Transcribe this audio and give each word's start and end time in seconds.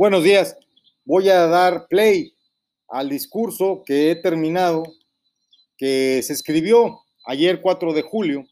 Buenos 0.00 0.24
días. 0.24 0.56
Voy 1.04 1.28
a 1.28 1.46
dar 1.46 1.86
play 1.86 2.32
al 2.88 3.10
discurso 3.10 3.82
que 3.84 4.10
he 4.10 4.16
terminado, 4.16 4.82
que 5.76 6.22
se 6.22 6.32
escribió 6.32 7.00
ayer 7.26 7.60
4 7.60 7.92
de 7.92 8.00
julio 8.00 8.46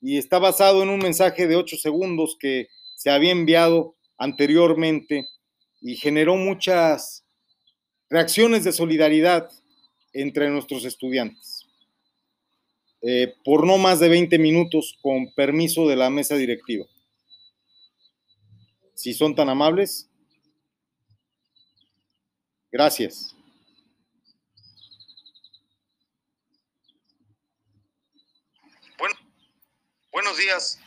y 0.00 0.18
está 0.18 0.40
basado 0.40 0.82
en 0.82 0.88
un 0.88 0.98
mensaje 0.98 1.46
de 1.46 1.54
8 1.54 1.76
segundos 1.76 2.36
que 2.40 2.66
se 2.96 3.08
había 3.08 3.30
enviado 3.30 3.94
anteriormente 4.18 5.28
y 5.80 5.94
generó 5.94 6.34
muchas 6.34 7.24
reacciones 8.08 8.64
de 8.64 8.72
solidaridad 8.72 9.48
entre 10.12 10.50
nuestros 10.50 10.84
estudiantes. 10.84 11.68
Eh, 13.00 13.32
por 13.44 13.64
no 13.64 13.78
más 13.78 14.00
de 14.00 14.08
20 14.08 14.40
minutos 14.40 14.98
con 15.00 15.32
permiso 15.34 15.86
de 15.86 15.94
la 15.94 16.10
mesa 16.10 16.34
directiva. 16.34 16.84
Si 18.94 19.14
son 19.14 19.36
tan 19.36 19.50
amables. 19.50 20.09
Gracias. 22.72 23.34
Bueno, 28.96 29.14
buenos 30.12 30.36
días. 30.36 30.78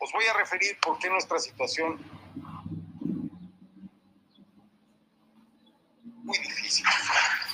Os 0.00 0.12
voy 0.12 0.24
a 0.26 0.34
referir 0.34 0.78
por 0.80 0.98
qué 0.98 1.10
nuestra 1.10 1.38
situación 1.40 1.98
muy 6.04 6.38
difícil. 6.38 6.86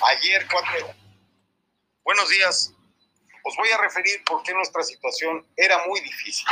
Ayer, 0.07 0.45
cuatro. 0.51 0.93
Buenos 2.03 2.29
días. 2.29 2.75
Os 3.47 3.55
voy 3.57 3.69
a 3.69 3.77
referir 3.77 4.23
por 4.25 4.43
qué 4.43 4.53
nuestra 4.53 4.83
situación 4.83 5.45
era 5.55 5.85
muy 5.87 6.01
difícil. 6.01 6.47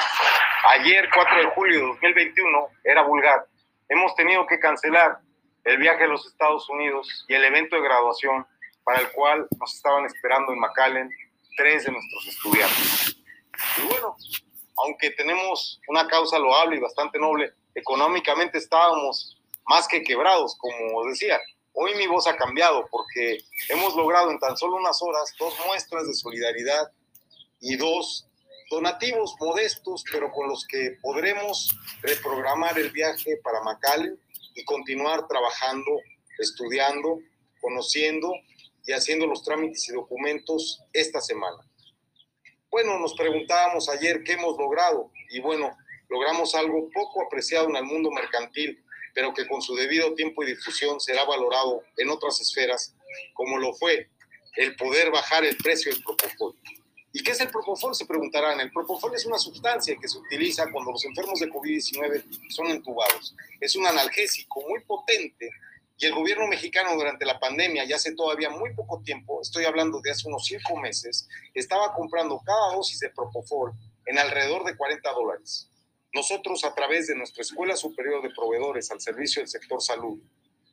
Ayer, 0.70 1.10
4 1.14 1.38
de 1.38 1.46
julio 1.48 1.80
de 1.80 1.86
2021, 1.88 2.68
era 2.84 3.02
vulgar. 3.02 3.48
Hemos 3.90 4.16
tenido 4.16 4.46
que 4.46 4.60
cancelar 4.60 5.20
el 5.66 5.78
viaje 5.78 6.04
a 6.04 6.08
los 6.08 6.26
Estados 6.26 6.70
Unidos 6.70 7.26
y 7.28 7.34
el 7.34 7.44
evento 7.44 7.76
de 7.76 7.84
graduación 7.84 8.46
para 8.84 9.00
el 9.00 9.12
cual 9.12 9.48
nos 9.60 9.74
estaban 9.74 10.06
esperando 10.06 10.52
en 10.52 10.60
McAllen 10.60 11.10
tres 11.56 11.86
de 11.86 11.92
nuestros 11.92 12.28
estudiantes. 12.28 13.18
Y 13.78 13.88
bueno, 13.88 14.16
aunque 14.78 15.12
tenemos 15.12 15.80
una 15.88 16.08
causa 16.08 16.38
loable 16.40 16.78
y 16.78 16.80
bastante 16.80 17.20
noble, 17.20 17.54
económicamente 17.76 18.58
estábamos 18.58 19.42
más 19.66 19.88
que 19.88 20.04
quebrados, 20.04 20.58
como 20.58 21.06
decía. 21.06 21.40
Hoy 21.76 21.96
mi 21.96 22.06
voz 22.06 22.28
ha 22.28 22.36
cambiado 22.36 22.86
porque 22.92 23.40
hemos 23.70 23.96
logrado 23.96 24.30
en 24.30 24.40
tan 24.40 24.56
solo 24.56 24.76
unas 24.76 25.02
horas 25.02 25.34
dos 25.40 25.56
muestras 25.66 26.06
de 26.06 26.14
solidaridad 26.14 26.92
y 27.62 27.78
dos 27.78 28.28
donativos 28.70 29.36
modestos, 29.40 30.04
pero 30.12 30.32
con 30.32 30.50
los 30.50 30.68
que 30.68 30.98
podremos 31.02 31.76
reprogramar 32.02 32.78
el 32.78 32.92
viaje 32.92 33.38
para 33.44 33.64
McAllen 33.64 34.20
y 34.56 34.64
continuar 34.64 35.28
trabajando, 35.28 35.92
estudiando, 36.40 37.20
conociendo 37.62 38.32
y 38.86 38.92
haciendo 38.92 39.28
los 39.28 39.44
trámites 39.44 39.88
y 39.90 39.94
documentos 39.94 40.82
esta 40.92 41.22
semana. 41.22 41.58
Bueno, 42.70 43.00
nos 43.00 43.14
preguntábamos 43.14 43.88
ayer 43.90 44.24
qué 44.24 44.34
hemos 44.34 44.58
logrado 44.58 45.12
y 45.30 45.40
bueno, 45.40 45.76
logramos 46.10 46.56
algo 46.56 46.90
poco 46.94 47.24
apreciado 47.24 47.70
en 47.70 47.76
el 47.76 47.84
mundo 47.84 48.12
mercantil 48.12 48.84
pero 49.14 49.34
que 49.34 49.48
con 49.48 49.62
su 49.62 49.76
debido 49.76 50.14
tiempo 50.16 50.44
y 50.44 50.48
difusión 50.48 51.00
será 51.00 51.24
valorado 51.26 51.84
en 51.98 52.10
otras 52.10 52.42
esferas, 52.42 52.96
como 53.34 53.58
lo 53.58 53.74
fue 53.74 54.10
el 54.56 54.76
poder 54.76 55.12
bajar 55.12 55.46
el 55.46 55.56
precio 55.58 55.92
del 55.92 56.04
propofol. 56.04 56.56
¿Y 57.16 57.22
qué 57.22 57.32
es 57.32 57.40
el 57.42 57.50
propofol? 57.50 57.94
Se 57.94 58.08
preguntarán. 58.08 58.60
El 58.60 58.72
propofol 58.72 59.14
es 59.14 59.26
una 59.26 59.38
sustancia 59.38 59.96
que 60.02 60.08
se 60.08 60.18
utiliza 60.18 60.70
cuando 60.72 60.92
los 60.92 61.06
enfermos 61.06 61.40
de 61.40 61.50
COVID-19 61.50 62.50
son 62.50 62.68
entubados. 62.68 63.36
Es 63.62 63.76
un 63.76 63.86
analgésico 63.86 64.62
muy 64.68 64.82
potente 64.82 65.50
y 65.98 66.06
el 66.08 66.14
gobierno 66.16 66.48
mexicano 66.48 66.96
durante 66.96 67.24
la 67.24 67.40
pandemia, 67.40 67.86
ya 67.86 67.98
hace 67.98 68.16
todavía 68.16 68.50
muy 68.50 68.74
poco 68.74 69.02
tiempo, 69.04 69.42
estoy 69.42 69.66
hablando 69.66 70.02
de 70.02 70.12
hace 70.12 70.28
unos 70.28 70.46
cinco 70.46 70.76
meses, 70.76 71.30
estaba 71.54 71.94
comprando 71.94 72.42
cada 72.44 72.76
dosis 72.76 73.00
de 73.00 73.12
propofol 73.12 73.74
en 74.08 74.18
alrededor 74.18 74.66
de 74.66 74.76
40 74.76 75.12
dólares. 75.12 75.70
Nosotros, 76.12 76.64
a 76.64 76.74
través 76.74 77.08
de 77.08 77.16
nuestra 77.16 77.42
Escuela 77.42 77.76
Superior 77.76 78.22
de 78.22 78.32
Proveedores 78.32 78.92
al 78.92 79.02
Servicio 79.02 79.42
del 79.42 79.50
Sector 79.50 79.82
Salud, 79.82 80.20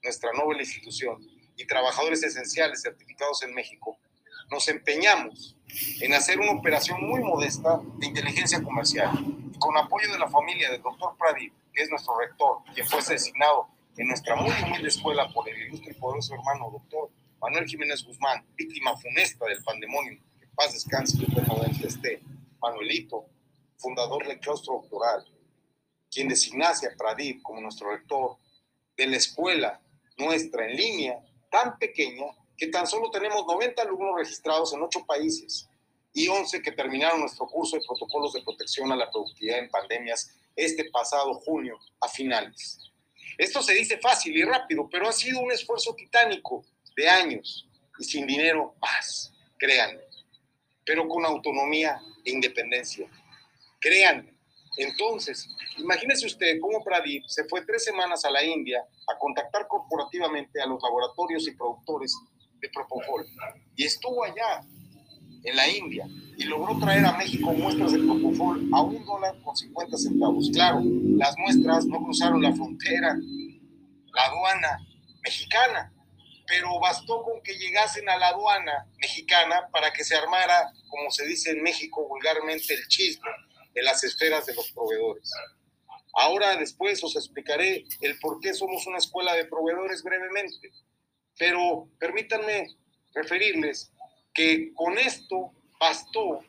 nuestra 0.03 0.33
noble 0.33 0.61
institución, 0.61 1.19
y 1.57 1.67
trabajadores 1.67 2.23
esenciales 2.23 2.81
certificados 2.81 3.43
en 3.43 3.55
México, 3.55 3.99
nos 4.51 4.69
empeñamos 4.69 5.57
en 6.01 6.13
hacer 6.15 6.39
una 6.41 6.53
operación 6.53 7.03
muy 7.07 7.21
modesta 7.21 7.81
de 7.99 8.07
inteligencia 8.07 8.63
comercial. 8.63 9.11
Y 9.55 9.59
con 9.59 9.77
apoyo 9.77 10.13
de 10.13 10.19
la 10.19 10.29
familia 10.29 10.71
del 10.71 10.83
doctor 10.83 11.17
Pradip, 11.17 11.53
que 11.73 11.83
es 11.83 11.91
nuestro 11.91 12.19
rector, 12.19 12.59
quien 12.75 12.87
fue 12.87 13.01
designado 13.03 13.69
en 13.97 14.09
nuestra 14.09 14.35
muy 14.37 14.53
humilde 14.63 14.89
escuela 14.89 15.29
por 15.33 15.49
el 15.49 15.57
ilustre 15.63 15.93
y 15.93 16.01
poderoso 16.01 16.35
hermano 16.35 16.71
doctor 16.71 17.11
Manuel 17.41 17.67
Jiménez 17.67 18.05
Guzmán, 18.05 18.45
víctima 18.57 18.97
funesta 18.97 19.47
del 19.47 19.63
pandemonio, 19.63 20.21
que 20.39 20.47
paz 20.55 20.73
descanse 20.75 21.17
y 21.17 21.27
de 21.27 21.87
esté, 21.87 22.21
Manuelito, 22.61 23.27
fundador 23.79 24.27
del 24.27 24.39
claustro 24.41 24.75
doctoral, 24.75 25.25
quien 26.11 26.29
designase 26.29 26.87
a 26.87 26.97
Pradip 26.97 27.41
como 27.43 27.61
nuestro 27.61 27.91
rector 27.91 28.37
de 28.97 29.07
la 29.07 29.17
escuela 29.17 29.81
nuestra 30.19 30.67
en 30.67 30.77
línea, 30.77 31.19
tan 31.51 31.79
pequeña 31.79 32.27
que 32.61 32.67
tan 32.67 32.87
solo 32.87 33.11
tenemos 33.11 33.47
90 33.47 33.81
alumnos 33.81 34.17
registrados 34.19 34.75
en 34.75 34.83
8 34.83 35.07
países 35.07 35.67
y 36.13 36.29
11 36.29 36.61
que 36.61 36.73
terminaron 36.73 37.21
nuestro 37.21 37.47
curso 37.47 37.77
de 37.77 37.83
protocolos 37.87 38.35
de 38.35 38.43
protección 38.43 38.93
a 38.93 38.97
la 38.97 39.11
productividad 39.11 39.61
en 39.61 39.71
pandemias 39.71 40.37
este 40.55 40.85
pasado 40.91 41.33
junio 41.33 41.79
a 42.03 42.07
finales. 42.07 42.79
Esto 43.39 43.63
se 43.63 43.73
dice 43.73 43.97
fácil 43.97 44.37
y 44.37 44.45
rápido, 44.45 44.87
pero 44.91 45.09
ha 45.09 45.13
sido 45.13 45.41
un 45.41 45.51
esfuerzo 45.51 45.95
titánico 45.95 46.63
de 46.95 47.09
años 47.09 47.67
y 47.99 48.05
sin 48.05 48.27
dinero 48.27 48.75
más, 48.79 49.33
créanme, 49.57 50.03
pero 50.85 51.09
con 51.09 51.25
autonomía 51.25 51.99
e 52.27 52.31
independencia. 52.31 53.09
Créanme. 53.81 54.35
Entonces, 54.77 55.49
imagínese 55.79 56.27
usted 56.27 56.61
cómo 56.61 56.85
Pradip 56.85 57.25
se 57.27 57.45
fue 57.45 57.65
tres 57.65 57.85
semanas 57.85 58.23
a 58.27 58.31
la 58.31 58.45
India 58.45 58.85
a 59.09 59.19
contactar 59.19 59.67
corporativamente 59.67 60.61
a 60.61 60.67
los 60.67 60.83
laboratorios 60.83 61.49
y 61.49 61.53
productores 61.53 62.15
de 62.61 62.69
Propofol. 62.69 63.27
Y 63.77 63.85
estuvo 63.85 64.25
allá, 64.25 64.65
en 65.43 65.57
la 65.57 65.69
India, 65.69 66.07
y 66.37 66.45
logró 66.45 66.79
traer 66.79 67.05
a 67.05 67.13
México 67.13 67.53
muestras 67.53 67.93
de 67.93 67.99
Propofol 67.99 68.69
a 68.73 68.83
un 68.83 69.05
dólar 69.05 69.41
con 69.43 69.57
50 69.57 69.97
centavos. 69.97 70.51
Claro, 70.53 70.81
las 70.83 71.37
muestras 71.39 71.87
no 71.87 72.03
cruzaron 72.03 72.43
la 72.43 72.53
frontera, 72.53 73.17
la 74.15 74.23
aduana 74.25 74.87
mexicana, 75.23 75.93
pero 76.47 76.81
bastó 76.81 77.23
con 77.23 77.43
que 77.43 77.55
llegasen 77.55 78.09
a 78.09 78.17
la 78.17 78.29
aduana 78.29 78.87
mexicana 78.99 79.69
para 79.73 79.93
que 79.93 80.05
se 80.05 80.17
armara, 80.17 80.73
como 80.89 81.11
se 81.11 81.25
dice 81.27 81.51
en 81.51 81.63
México 81.63 82.07
vulgarmente, 82.09 82.75
el 82.75 82.89
chisme 82.89 83.31
en 83.75 83.85
las 83.85 84.03
esferas 84.05 84.47
de 84.47 84.55
los 84.55 84.71
proveedores. 84.73 85.31
Ahora 86.15 86.57
después 86.57 87.03
os 87.05 87.15
explicaré 87.17 87.85
el 88.01 88.19
por 88.19 88.41
qué 88.41 88.53
somos 88.53 88.87
una 88.87 88.99
escuela 88.99 89.35
de 89.35 89.45
proveedores 89.45 90.03
brevemente, 90.03 90.73
pero 91.41 91.89
permítanme 91.99 92.69
referirles 93.15 93.91
que 94.35 94.75
con 94.75 94.99
esto 94.99 95.53
bastó 95.81 96.45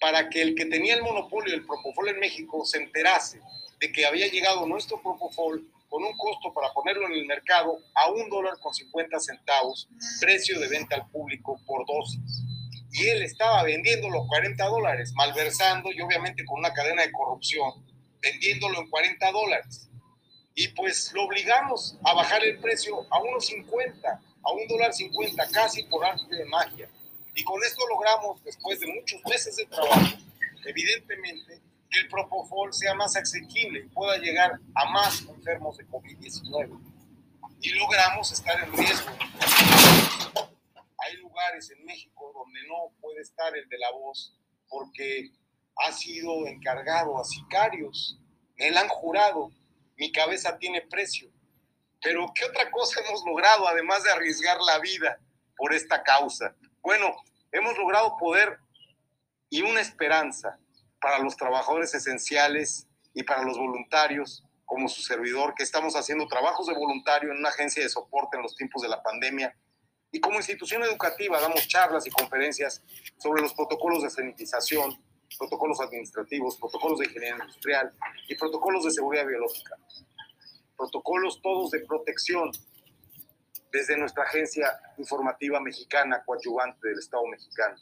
para 0.00 0.30
que 0.30 0.40
el 0.40 0.54
que 0.54 0.64
tenía 0.64 0.94
el 0.94 1.02
monopolio 1.02 1.52
del 1.52 1.66
Propofol 1.66 2.08
en 2.08 2.18
México 2.18 2.64
se 2.64 2.78
enterase 2.78 3.40
de 3.78 3.92
que 3.92 4.06
había 4.06 4.28
llegado 4.28 4.66
nuestro 4.66 5.02
Propofol 5.02 5.70
con 5.90 6.02
un 6.02 6.16
costo 6.16 6.54
para 6.54 6.72
ponerlo 6.72 7.06
en 7.08 7.12
el 7.12 7.26
mercado 7.26 7.78
a 7.94 8.10
un 8.10 8.30
dólar 8.30 8.54
con 8.60 8.72
50 8.72 9.20
centavos, 9.20 9.86
precio 10.18 10.58
de 10.58 10.68
venta 10.68 10.96
al 10.96 11.10
público 11.10 11.60
por 11.66 11.84
dosis 11.86 12.42
y 12.90 13.08
él 13.08 13.22
estaba 13.22 13.62
vendiendo 13.64 14.08
los 14.08 14.26
40 14.28 14.64
dólares, 14.64 15.12
malversando 15.14 15.92
y 15.92 16.00
obviamente 16.00 16.44
con 16.46 16.58
una 16.58 16.72
cadena 16.72 17.02
de 17.02 17.12
corrupción, 17.12 17.70
vendiéndolo 18.22 18.80
en 18.80 18.88
40 18.88 19.30
dólares. 19.30 19.90
Y 20.54 20.68
pues 20.68 21.12
lo 21.14 21.24
obligamos 21.24 21.96
a 22.04 22.14
bajar 22.14 22.44
el 22.44 22.58
precio 22.58 23.06
a 23.10 23.20
unos 23.20 23.46
50, 23.46 24.20
a 24.42 24.52
un 24.52 24.66
dólar 24.68 24.92
50, 24.92 25.48
casi 25.50 25.82
por 25.84 26.04
arte 26.04 26.34
de 26.34 26.44
magia. 26.44 26.88
Y 27.34 27.42
con 27.44 27.62
esto 27.64 27.86
logramos, 27.88 28.42
después 28.44 28.78
de 28.80 28.86
muchos 28.88 29.20
meses 29.24 29.56
de 29.56 29.64
trabajo, 29.66 30.16
evidentemente, 30.66 31.60
que 31.90 32.00
el 32.00 32.08
Propofol 32.08 32.72
sea 32.72 32.94
más 32.94 33.16
asequible 33.16 33.80
y 33.80 33.88
pueda 33.88 34.18
llegar 34.18 34.58
a 34.74 34.90
más 34.90 35.22
enfermos 35.22 35.76
de 35.78 35.86
COVID-19. 35.86 36.78
Y 37.60 37.70
logramos 37.70 38.32
estar 38.32 38.62
en 38.62 38.72
riesgo 38.72 39.10
hay 41.04 41.16
lugares 41.16 41.70
en 41.70 41.84
México 41.84 42.32
donde 42.34 42.60
no 42.68 42.92
puede 43.00 43.22
estar 43.22 43.56
el 43.56 43.68
de 43.68 43.78
la 43.78 43.90
voz 43.92 44.34
porque 44.68 45.30
ha 45.76 45.92
sido 45.92 46.46
encargado 46.46 47.18
a 47.18 47.24
sicarios, 47.24 48.18
me 48.56 48.70
la 48.70 48.82
han 48.82 48.88
jurado, 48.88 49.50
mi 50.02 50.10
cabeza 50.10 50.58
tiene 50.58 50.80
precio. 50.80 51.30
Pero 52.02 52.26
¿qué 52.34 52.44
otra 52.44 52.68
cosa 52.72 53.00
hemos 53.02 53.24
logrado 53.24 53.68
además 53.68 54.02
de 54.02 54.10
arriesgar 54.10 54.60
la 54.60 54.80
vida 54.80 55.20
por 55.56 55.72
esta 55.72 56.02
causa? 56.02 56.56
Bueno, 56.82 57.14
hemos 57.52 57.78
logrado 57.78 58.16
poder 58.18 58.58
y 59.48 59.62
una 59.62 59.80
esperanza 59.80 60.58
para 61.00 61.20
los 61.20 61.36
trabajadores 61.36 61.94
esenciales 61.94 62.88
y 63.14 63.22
para 63.22 63.44
los 63.44 63.56
voluntarios 63.56 64.44
como 64.64 64.88
su 64.88 65.02
servidor, 65.02 65.54
que 65.54 65.62
estamos 65.62 65.94
haciendo 65.94 66.26
trabajos 66.26 66.66
de 66.66 66.74
voluntario 66.74 67.30
en 67.30 67.38
una 67.38 67.50
agencia 67.50 67.80
de 67.80 67.88
soporte 67.88 68.36
en 68.36 68.42
los 68.42 68.56
tiempos 68.56 68.82
de 68.82 68.88
la 68.88 69.04
pandemia. 69.04 69.56
Y 70.10 70.18
como 70.18 70.38
institución 70.38 70.82
educativa 70.82 71.40
damos 71.40 71.68
charlas 71.68 72.08
y 72.08 72.10
conferencias 72.10 72.82
sobre 73.18 73.40
los 73.40 73.54
protocolos 73.54 74.02
de 74.02 74.10
sanitización, 74.10 75.00
protocolos 75.38 75.80
administrativos, 75.80 76.56
protocolos 76.56 76.98
de 76.98 77.06
ingeniería 77.06 77.44
industrial 77.44 77.92
y 78.28 78.34
protocolos 78.34 78.84
de 78.84 78.90
seguridad 78.90 79.26
biológica. 79.26 79.76
Protocolos 80.76 81.40
todos 81.42 81.70
de 81.70 81.80
protección 81.80 82.50
desde 83.72 83.96
nuestra 83.96 84.24
agencia 84.24 84.78
informativa 84.98 85.60
mexicana 85.60 86.22
coadyuvante 86.24 86.88
del 86.88 86.98
Estado 86.98 87.26
mexicano 87.26 87.76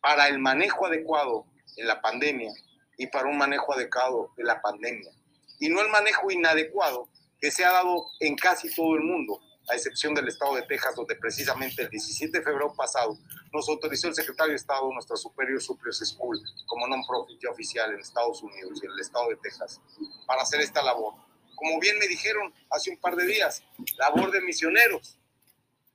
para 0.00 0.28
el 0.28 0.38
manejo 0.38 0.86
adecuado 0.86 1.46
en 1.76 1.86
la 1.86 2.00
pandemia 2.00 2.52
y 2.96 3.06
para 3.06 3.28
un 3.28 3.38
manejo 3.38 3.72
adecuado 3.74 4.32
de 4.36 4.44
la 4.44 4.60
pandemia. 4.60 5.10
Y 5.58 5.68
no 5.68 5.80
el 5.80 5.88
manejo 5.88 6.30
inadecuado 6.30 7.08
que 7.40 7.50
se 7.50 7.64
ha 7.64 7.72
dado 7.72 8.06
en 8.20 8.36
casi 8.36 8.74
todo 8.74 8.94
el 8.94 9.02
mundo, 9.02 9.40
a 9.68 9.74
excepción 9.74 10.14
del 10.14 10.28
estado 10.28 10.54
de 10.56 10.62
Texas, 10.62 10.94
donde 10.94 11.16
precisamente 11.16 11.82
el 11.82 11.88
17 11.88 12.38
de 12.38 12.44
febrero 12.44 12.74
pasado 12.74 13.18
nos 13.52 13.68
autorizó 13.68 14.08
el 14.08 14.14
secretario 14.14 14.50
de 14.50 14.56
Estado, 14.56 14.90
nuestra 14.92 15.16
Superior 15.16 15.60
Superior 15.60 15.94
School, 15.94 16.40
como 16.66 16.86
non-profit 16.86 17.46
oficial 17.46 17.92
en 17.92 18.00
Estados 18.00 18.42
Unidos 18.42 18.80
y 18.82 18.86
en 18.86 18.92
el 18.92 19.00
estado 19.00 19.28
de 19.30 19.36
Texas, 19.36 19.80
para 20.26 20.42
hacer 20.42 20.60
esta 20.60 20.82
labor. 20.82 21.14
Como 21.54 21.80
bien 21.80 21.98
me 21.98 22.06
dijeron 22.06 22.52
hace 22.70 22.90
un 22.90 22.98
par 22.98 23.16
de 23.16 23.26
días, 23.26 23.62
labor 23.96 24.30
de 24.30 24.40
misioneros. 24.42 25.18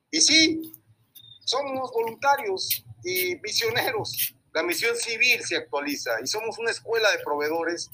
Y 0.10 0.22
sí, 0.22 0.74
somos 1.46 1.92
voluntarios 1.92 2.84
y 3.04 3.36
misioneros. 3.38 4.34
La 4.54 4.64
misión 4.64 4.96
civil 4.96 5.44
se 5.46 5.58
actualiza 5.58 6.12
y 6.24 6.28
somos 6.28 6.58
una 6.58 6.72
escuela 6.72 7.12
de 7.12 7.20
proveedores 7.20 7.90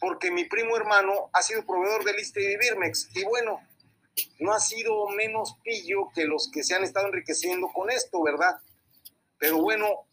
porque 0.00 0.30
mi 0.30 0.44
primo 0.44 0.76
hermano 0.76 1.30
ha 1.32 1.42
sido 1.42 1.64
proveedor 1.64 2.04
del 2.04 2.18
ISTE 2.18 2.42
y 2.42 2.46
de 2.48 2.58
Birmex. 2.58 3.08
Y 3.14 3.24
bueno, 3.24 3.60
no 4.38 4.52
ha 4.52 4.60
sido 4.60 5.08
menos 5.08 5.56
pillo 5.62 6.10
que 6.14 6.24
los 6.24 6.50
que 6.50 6.62
se 6.62 6.74
han 6.74 6.84
estado 6.84 7.08
enriqueciendo 7.08 7.68
con 7.68 7.90
esto, 7.90 8.22
¿verdad? 8.22 8.58
Pero 9.38 9.58
bueno, 9.58 10.06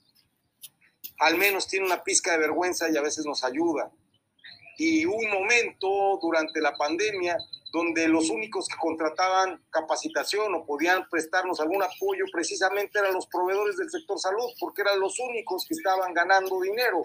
al 1.20 1.38
menos 1.38 1.68
tiene 1.68 1.86
una 1.86 2.04
pizca 2.04 2.32
de 2.32 2.40
vergüenza 2.40 2.90
y 2.90 2.98
a 2.98 3.02
veces 3.02 3.26
nos 3.26 3.44
ayuda. 3.44 3.92
Y 4.78 5.06
un 5.06 5.30
momento 5.30 6.18
durante 6.22 6.60
la 6.60 6.76
pandemia 6.76 7.38
donde 7.72 8.08
los 8.08 8.30
únicos 8.30 8.68
que 8.68 8.76
contrataban 8.76 9.64
capacitación 9.70 10.54
o 10.56 10.66
podían 10.66 11.08
prestarnos 11.10 11.60
algún 11.60 11.82
apoyo 11.82 12.26
precisamente 12.32 13.00
eran 13.00 13.14
los 13.14 13.28
proveedores 13.28 13.78
del 13.78 13.90
sector 13.90 14.20
salud, 14.20 14.50
porque 14.60 14.82
eran 14.82 15.00
los 15.00 15.20
únicos 15.20 15.66
que 15.66 15.76
estaban 15.76 16.14
ganando 16.14 16.60
dinero. 16.60 17.04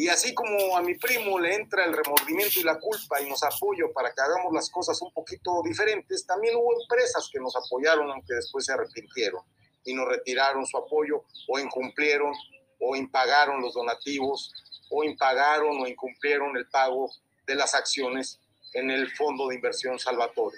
Y 0.00 0.08
así 0.08 0.32
como 0.32 0.78
a 0.78 0.80
mi 0.80 0.94
primo 0.94 1.38
le 1.38 1.54
entra 1.54 1.84
el 1.84 1.92
remordimiento 1.92 2.58
y 2.58 2.62
la 2.62 2.78
culpa 2.78 3.20
y 3.20 3.28
nos 3.28 3.42
apoya 3.42 3.84
para 3.92 4.10
que 4.14 4.22
hagamos 4.22 4.50
las 4.50 4.70
cosas 4.70 4.98
un 5.02 5.12
poquito 5.12 5.60
diferentes, 5.62 6.24
también 6.24 6.56
hubo 6.56 6.72
empresas 6.80 7.28
que 7.30 7.38
nos 7.38 7.54
apoyaron 7.54 8.10
aunque 8.10 8.32
después 8.32 8.64
se 8.64 8.72
arrepintieron 8.72 9.42
y 9.84 9.92
nos 9.92 10.08
retiraron 10.08 10.64
su 10.64 10.78
apoyo 10.78 11.24
o 11.48 11.58
incumplieron 11.58 12.32
o 12.78 12.96
impagaron 12.96 13.60
los 13.60 13.74
donativos 13.74 14.50
o 14.88 15.04
impagaron 15.04 15.82
o 15.82 15.86
incumplieron 15.86 16.56
el 16.56 16.66
pago 16.70 17.10
de 17.46 17.56
las 17.56 17.74
acciones 17.74 18.40
en 18.72 18.90
el 18.90 19.10
Fondo 19.10 19.48
de 19.48 19.56
Inversión 19.56 19.98
Salvatore, 19.98 20.56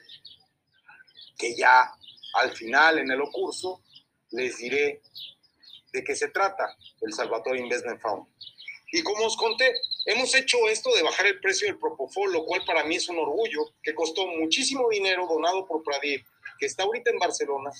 que 1.36 1.56
ya 1.56 1.92
al 2.34 2.52
final 2.52 3.00
en 3.00 3.10
el 3.10 3.20
curso 3.32 3.82
les 4.30 4.56
diré 4.58 5.02
de 5.92 6.04
qué 6.04 6.14
se 6.14 6.28
trata 6.28 6.76
el 7.00 7.12
Salvatore 7.12 7.58
Investment 7.58 8.00
Fund. 8.00 8.24
Y 8.94 9.02
como 9.02 9.24
os 9.24 9.36
conté, 9.38 9.72
hemos 10.04 10.34
hecho 10.34 10.68
esto 10.68 10.94
de 10.94 11.02
bajar 11.02 11.26
el 11.26 11.40
precio 11.40 11.66
del 11.66 11.78
Propofol, 11.78 12.30
lo 12.30 12.44
cual 12.44 12.62
para 12.66 12.84
mí 12.84 12.96
es 12.96 13.08
un 13.08 13.18
orgullo, 13.18 13.72
que 13.82 13.94
costó 13.94 14.26
muchísimo 14.26 14.86
dinero 14.90 15.26
donado 15.26 15.66
por 15.66 15.82
Pradip, 15.82 16.26
que 16.58 16.66
está 16.66 16.82
ahorita 16.82 17.10
en 17.10 17.18
Barcelona. 17.18 17.70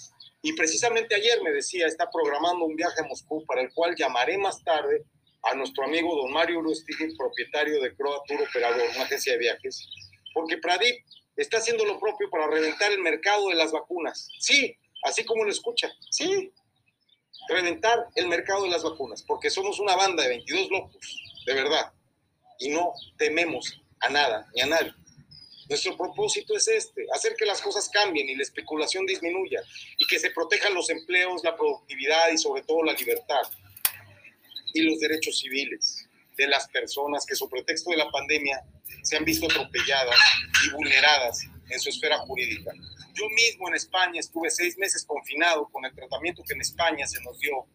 Y 0.40 0.54
precisamente 0.54 1.14
ayer 1.14 1.42
me 1.42 1.52
decía, 1.52 1.86
está 1.86 2.10
programando 2.10 2.64
un 2.64 2.76
viaje 2.76 3.02
a 3.02 3.06
Moscú 3.06 3.44
para 3.44 3.60
el 3.60 3.72
cual 3.74 3.94
llamaré 3.94 4.38
más 4.38 4.64
tarde 4.64 5.04
a 5.42 5.54
nuestro 5.54 5.84
amigo 5.84 6.16
don 6.16 6.32
Mario 6.32 6.60
Urustigui, 6.60 7.14
propietario 7.14 7.82
de 7.82 7.94
Croa 7.94 8.22
Tour 8.26 8.40
Operador, 8.48 8.88
una 8.94 9.04
agencia 9.04 9.34
de 9.34 9.38
viajes, 9.38 9.86
porque 10.32 10.56
Pradip 10.56 11.04
está 11.36 11.58
haciendo 11.58 11.84
lo 11.84 12.00
propio 12.00 12.30
para 12.30 12.46
reventar 12.46 12.90
el 12.90 13.00
mercado 13.00 13.50
de 13.50 13.56
las 13.56 13.70
vacunas. 13.70 14.28
Sí, 14.38 14.74
así 15.02 15.24
como 15.24 15.44
lo 15.44 15.50
escucha, 15.50 15.92
sí, 16.10 16.52
reventar 17.48 18.08
el 18.14 18.28
mercado 18.28 18.64
de 18.64 18.70
las 18.70 18.82
vacunas, 18.82 19.22
porque 19.22 19.50
somos 19.50 19.78
una 19.80 19.96
banda 19.96 20.22
de 20.22 20.30
22 20.30 20.70
locos, 20.70 21.22
de 21.46 21.54
verdad, 21.54 21.92
y 22.58 22.68
no 22.68 22.92
tememos 23.16 23.82
a 24.00 24.08
nada 24.08 24.48
ni 24.54 24.62
a 24.62 24.66
nadie. 24.66 24.92
Nuestro 25.68 25.96
propósito 25.96 26.56
es 26.56 26.68
este, 26.68 27.06
hacer 27.14 27.34
que 27.36 27.46
las 27.46 27.60
cosas 27.62 27.88
cambien 27.88 28.28
y 28.28 28.34
la 28.34 28.42
especulación 28.42 29.06
disminuya 29.06 29.62
y 29.96 30.06
que 30.06 30.18
se 30.18 30.30
protejan 30.30 30.74
los 30.74 30.90
empleos, 30.90 31.42
la 31.44 31.56
productividad 31.56 32.30
y 32.32 32.38
sobre 32.38 32.62
todo 32.62 32.82
la 32.82 32.92
libertad 32.92 33.42
y 34.74 34.82
los 34.82 34.98
derechos 35.00 35.38
civiles 35.38 36.08
de 36.36 36.46
las 36.46 36.68
personas 36.68 37.24
que, 37.26 37.36
su 37.36 37.48
pretexto 37.48 37.90
de 37.90 37.96
la 37.96 38.10
pandemia, 38.10 38.62
se 39.02 39.16
han 39.16 39.24
visto 39.24 39.46
atropelladas 39.46 40.18
y 40.66 40.70
vulneradas 40.70 41.46
en 41.72 41.80
su 41.80 41.88
esfera 41.88 42.18
jurídica. 42.18 42.72
Yo 43.14 43.28
mismo 43.30 43.68
en 43.68 43.74
España 43.74 44.20
estuve 44.20 44.50
seis 44.50 44.76
meses 44.78 45.04
confinado 45.04 45.68
con 45.68 45.84
el 45.84 45.94
tratamiento 45.94 46.42
que 46.46 46.54
en 46.54 46.60
España 46.60 47.06
se 47.06 47.22
nos 47.22 47.38
dio 47.38 47.66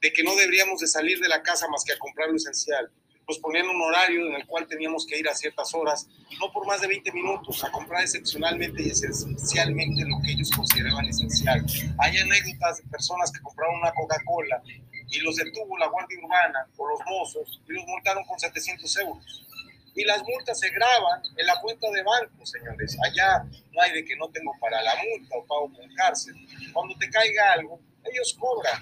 de 0.00 0.12
que 0.12 0.22
no 0.22 0.34
deberíamos 0.34 0.80
de 0.80 0.86
salir 0.86 1.18
de 1.20 1.28
la 1.28 1.42
casa 1.42 1.68
más 1.68 1.84
que 1.84 1.92
a 1.92 1.98
comprar 1.98 2.28
lo 2.28 2.36
esencial. 2.36 2.90
Nos 3.28 3.38
ponían 3.38 3.68
un 3.68 3.80
horario 3.80 4.26
en 4.26 4.34
el 4.34 4.46
cual 4.46 4.66
teníamos 4.66 5.06
que 5.06 5.16
ir 5.16 5.28
a 5.28 5.34
ciertas 5.34 5.72
horas, 5.74 6.08
no 6.40 6.52
por 6.52 6.66
más 6.66 6.80
de 6.80 6.88
20 6.88 7.12
minutos, 7.12 7.62
a 7.62 7.70
comprar 7.70 8.02
excepcionalmente 8.02 8.82
y 8.82 8.90
esencialmente 8.90 10.02
lo 10.02 10.20
que 10.24 10.32
ellos 10.32 10.50
consideraban 10.50 11.06
esencial. 11.06 11.64
Hay 11.98 12.18
anécdotas 12.18 12.78
de 12.78 12.90
personas 12.90 13.30
que 13.30 13.40
compraron 13.40 13.76
una 13.76 13.92
Coca-Cola 13.92 14.60
y 15.08 15.20
los 15.20 15.36
detuvo 15.36 15.78
la 15.78 15.86
Guardia 15.86 16.18
Urbana 16.22 16.66
o 16.76 16.88
los 16.88 17.00
mozos 17.06 17.60
y 17.68 17.72
los 17.72 17.86
multaron 17.86 18.24
con 18.24 18.38
700 18.38 18.96
euros. 18.98 19.46
Y 19.94 20.04
las 20.04 20.22
multas 20.22 20.58
se 20.58 20.70
graban 20.70 21.22
en 21.36 21.46
la 21.46 21.60
cuenta 21.60 21.90
de 21.90 22.02
banco, 22.02 22.46
señores. 22.46 22.96
Allá 23.04 23.44
no 23.72 23.82
hay 23.82 23.92
de 23.92 24.04
que 24.04 24.16
no 24.16 24.28
tengo 24.30 24.52
para 24.60 24.82
la 24.82 24.94
multa 24.96 25.36
o 25.36 25.46
pago 25.46 25.72
con 25.72 25.94
cárcel. 25.94 26.34
Cuando 26.72 26.96
te 26.96 27.10
caiga 27.10 27.52
algo, 27.52 27.80
ellos 28.04 28.36
cobran. 28.38 28.80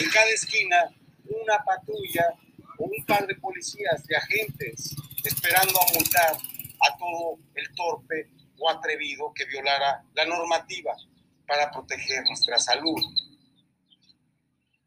En 0.00 0.10
cada 0.10 0.28
esquina, 0.28 0.94
una 1.24 1.58
patrulla 1.64 2.34
o 2.78 2.84
un 2.84 3.04
par 3.06 3.26
de 3.26 3.34
policías, 3.36 4.06
de 4.06 4.16
agentes, 4.16 4.94
esperando 5.24 5.80
a 5.80 5.92
multar 5.94 6.36
a 6.36 6.98
todo 6.98 7.38
el 7.54 7.74
torpe 7.74 8.30
o 8.58 8.68
atrevido 8.68 9.32
que 9.34 9.46
violara 9.46 10.04
la 10.14 10.24
normativa 10.26 10.94
para 11.46 11.70
proteger 11.70 12.24
nuestra 12.24 12.58
salud 12.58 13.00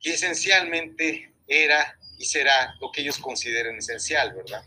y 0.05 0.11
esencialmente 0.11 1.33
era 1.47 1.97
y 2.17 2.25
será 2.25 2.75
lo 2.79 2.91
que 2.91 3.01
ellos 3.01 3.17
consideren 3.17 3.77
esencial, 3.77 4.33
¿verdad? 4.33 4.63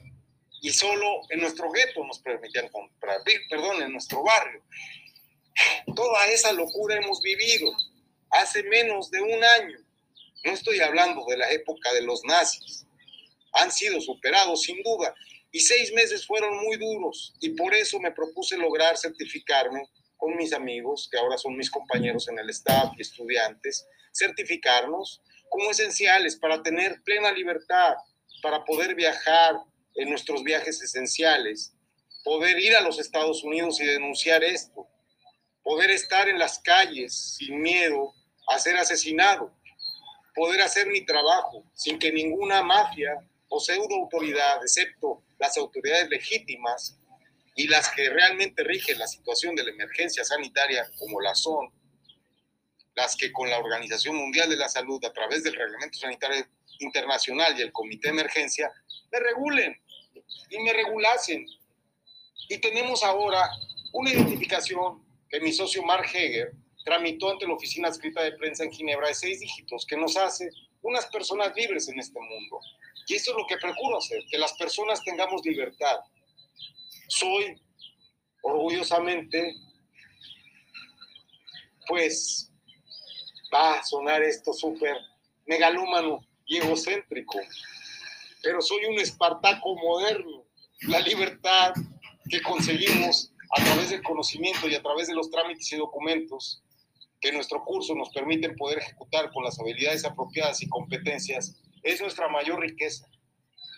Y 0.60 0.70
solo 0.70 1.20
en 1.30 1.40
nuestro 1.40 1.70
gueto 1.70 2.04
nos 2.04 2.18
permitían 2.20 2.68
comprar, 2.68 3.18
perdón, 3.48 3.82
en 3.82 3.92
nuestro 3.92 4.22
barrio. 4.22 4.62
Toda 5.94 6.26
esa 6.26 6.52
locura 6.52 6.96
hemos 6.96 7.20
vivido 7.20 7.70
hace 8.30 8.62
menos 8.64 9.10
de 9.10 9.20
un 9.20 9.44
año. 9.44 9.78
No 10.44 10.52
estoy 10.52 10.80
hablando 10.80 11.24
de 11.28 11.36
la 11.36 11.50
época 11.50 11.92
de 11.92 12.02
los 12.02 12.22
nazis. 12.24 12.86
Han 13.52 13.72
sido 13.72 14.00
superados 14.00 14.62
sin 14.62 14.82
duda. 14.82 15.14
Y 15.50 15.60
seis 15.60 15.92
meses 15.92 16.26
fueron 16.26 16.56
muy 16.58 16.76
duros. 16.76 17.34
Y 17.40 17.50
por 17.50 17.74
eso 17.74 17.98
me 17.98 18.12
propuse 18.12 18.56
lograr 18.56 18.96
certificarme 18.96 19.88
con 20.16 20.36
mis 20.36 20.52
amigos, 20.52 21.08
que 21.10 21.18
ahora 21.18 21.38
son 21.38 21.56
mis 21.56 21.70
compañeros 21.70 22.28
en 22.28 22.38
el 22.38 22.50
staff 22.50 22.92
y 22.96 23.02
estudiantes, 23.02 23.86
certificarnos 24.12 25.22
como 25.48 25.70
esenciales 25.70 26.36
para 26.36 26.62
tener 26.62 27.02
plena 27.02 27.32
libertad, 27.32 27.94
para 28.42 28.64
poder 28.64 28.94
viajar 28.94 29.54
en 29.98 30.08
nuestros 30.08 30.44
viajes 30.44 30.80
esenciales, 30.80 31.74
poder 32.22 32.58
ir 32.60 32.76
a 32.76 32.80
los 32.80 33.00
Estados 33.00 33.42
Unidos 33.42 33.80
y 33.80 33.84
denunciar 33.84 34.44
esto, 34.44 34.86
poder 35.62 35.90
estar 35.90 36.28
en 36.28 36.38
las 36.38 36.60
calles 36.60 37.36
sin 37.36 37.60
miedo 37.60 38.14
a 38.46 38.58
ser 38.60 38.76
asesinado, 38.76 39.52
poder 40.36 40.62
hacer 40.62 40.86
mi 40.86 41.04
trabajo 41.04 41.64
sin 41.74 41.98
que 41.98 42.12
ninguna 42.12 42.62
mafia 42.62 43.28
o 43.48 43.58
pseudo 43.58 43.96
autoridad, 43.96 44.62
excepto 44.62 45.24
las 45.38 45.58
autoridades 45.58 46.08
legítimas 46.08 46.96
y 47.56 47.66
las 47.66 47.90
que 47.90 48.08
realmente 48.08 48.62
rigen 48.62 49.00
la 49.00 49.08
situación 49.08 49.56
de 49.56 49.64
la 49.64 49.70
emergencia 49.70 50.22
sanitaria 50.22 50.88
como 50.96 51.20
la 51.20 51.34
son, 51.34 51.72
las 52.94 53.16
que 53.16 53.32
con 53.32 53.50
la 53.50 53.58
Organización 53.58 54.14
Mundial 54.14 54.48
de 54.48 54.56
la 54.56 54.68
Salud, 54.68 55.04
a 55.04 55.12
través 55.12 55.42
del 55.42 55.54
Reglamento 55.54 55.98
Sanitario 55.98 56.46
Internacional 56.78 57.58
y 57.58 57.62
el 57.62 57.72
Comité 57.72 58.08
de 58.08 58.14
Emergencia, 58.14 58.70
me 59.10 59.18
regulen 59.18 59.76
y 60.50 60.58
me 60.61 60.73
regulasen. 60.73 61.47
Y 62.49 62.58
tenemos 62.58 63.02
ahora 63.04 63.49
una 63.92 64.11
identificación 64.11 65.04
que 65.28 65.40
mi 65.40 65.52
socio 65.52 65.82
Mark 65.82 66.06
Heger 66.12 66.52
tramitó 66.85 67.30
ante 67.30 67.47
la 67.47 67.54
Oficina 67.54 67.88
Escrita 67.88 68.23
de 68.23 68.32
Prensa 68.32 68.64
en 68.64 68.73
Ginebra 68.73 69.08
de 69.08 69.14
seis 69.14 69.40
dígitos, 69.40 69.85
que 69.85 69.97
nos 69.97 70.16
hace 70.16 70.50
unas 70.82 71.06
personas 71.06 71.54
libres 71.54 71.88
en 71.88 71.99
este 71.99 72.18
mundo. 72.18 72.61
Y 73.06 73.14
eso 73.14 73.32
es 73.32 73.37
lo 73.37 73.47
que 73.47 73.56
procuro 73.56 73.99
hacer, 73.99 74.23
que 74.30 74.38
las 74.38 74.52
personas 74.54 75.02
tengamos 75.02 75.44
libertad. 75.44 75.99
soy 77.08 77.61
orgullosamente, 78.42 79.54
pues 81.87 82.50
va 83.52 83.78
a 83.78 83.82
sonar 83.82 84.23
esto 84.23 84.52
súper 84.52 84.97
megalómano 85.47 86.20
y 86.47 86.58
egocéntrico, 86.58 87.38
pero 88.42 88.61
soy 88.61 88.85
un 88.87 88.99
espartaco 88.99 89.76
moderno. 89.76 90.45
La 90.83 91.00
libertad 91.00 91.73
que 92.28 92.42
conseguimos 92.42 93.33
a 93.57 93.64
través 93.64 93.90
del 93.90 94.02
conocimiento 94.02 94.68
y 94.68 94.75
a 94.75 94.83
través 94.83 95.09
de 95.09 95.14
los 95.14 95.30
trámites 95.30 95.73
y 95.73 95.76
documentos 95.76 96.62
que 97.21 97.33
nuestro 97.33 97.64
curso 97.64 97.95
nos 97.95 98.11
permiten 98.11 98.54
poder 98.57 98.78
ejecutar 98.78 99.33
con 99.33 99.45
las 99.45 99.59
habilidades 99.59 100.04
apropiadas 100.04 100.62
y 100.62 100.68
competencias, 100.68 101.57
es 101.83 102.00
nuestra 102.00 102.28
mayor 102.28 102.61
riqueza 102.61 103.09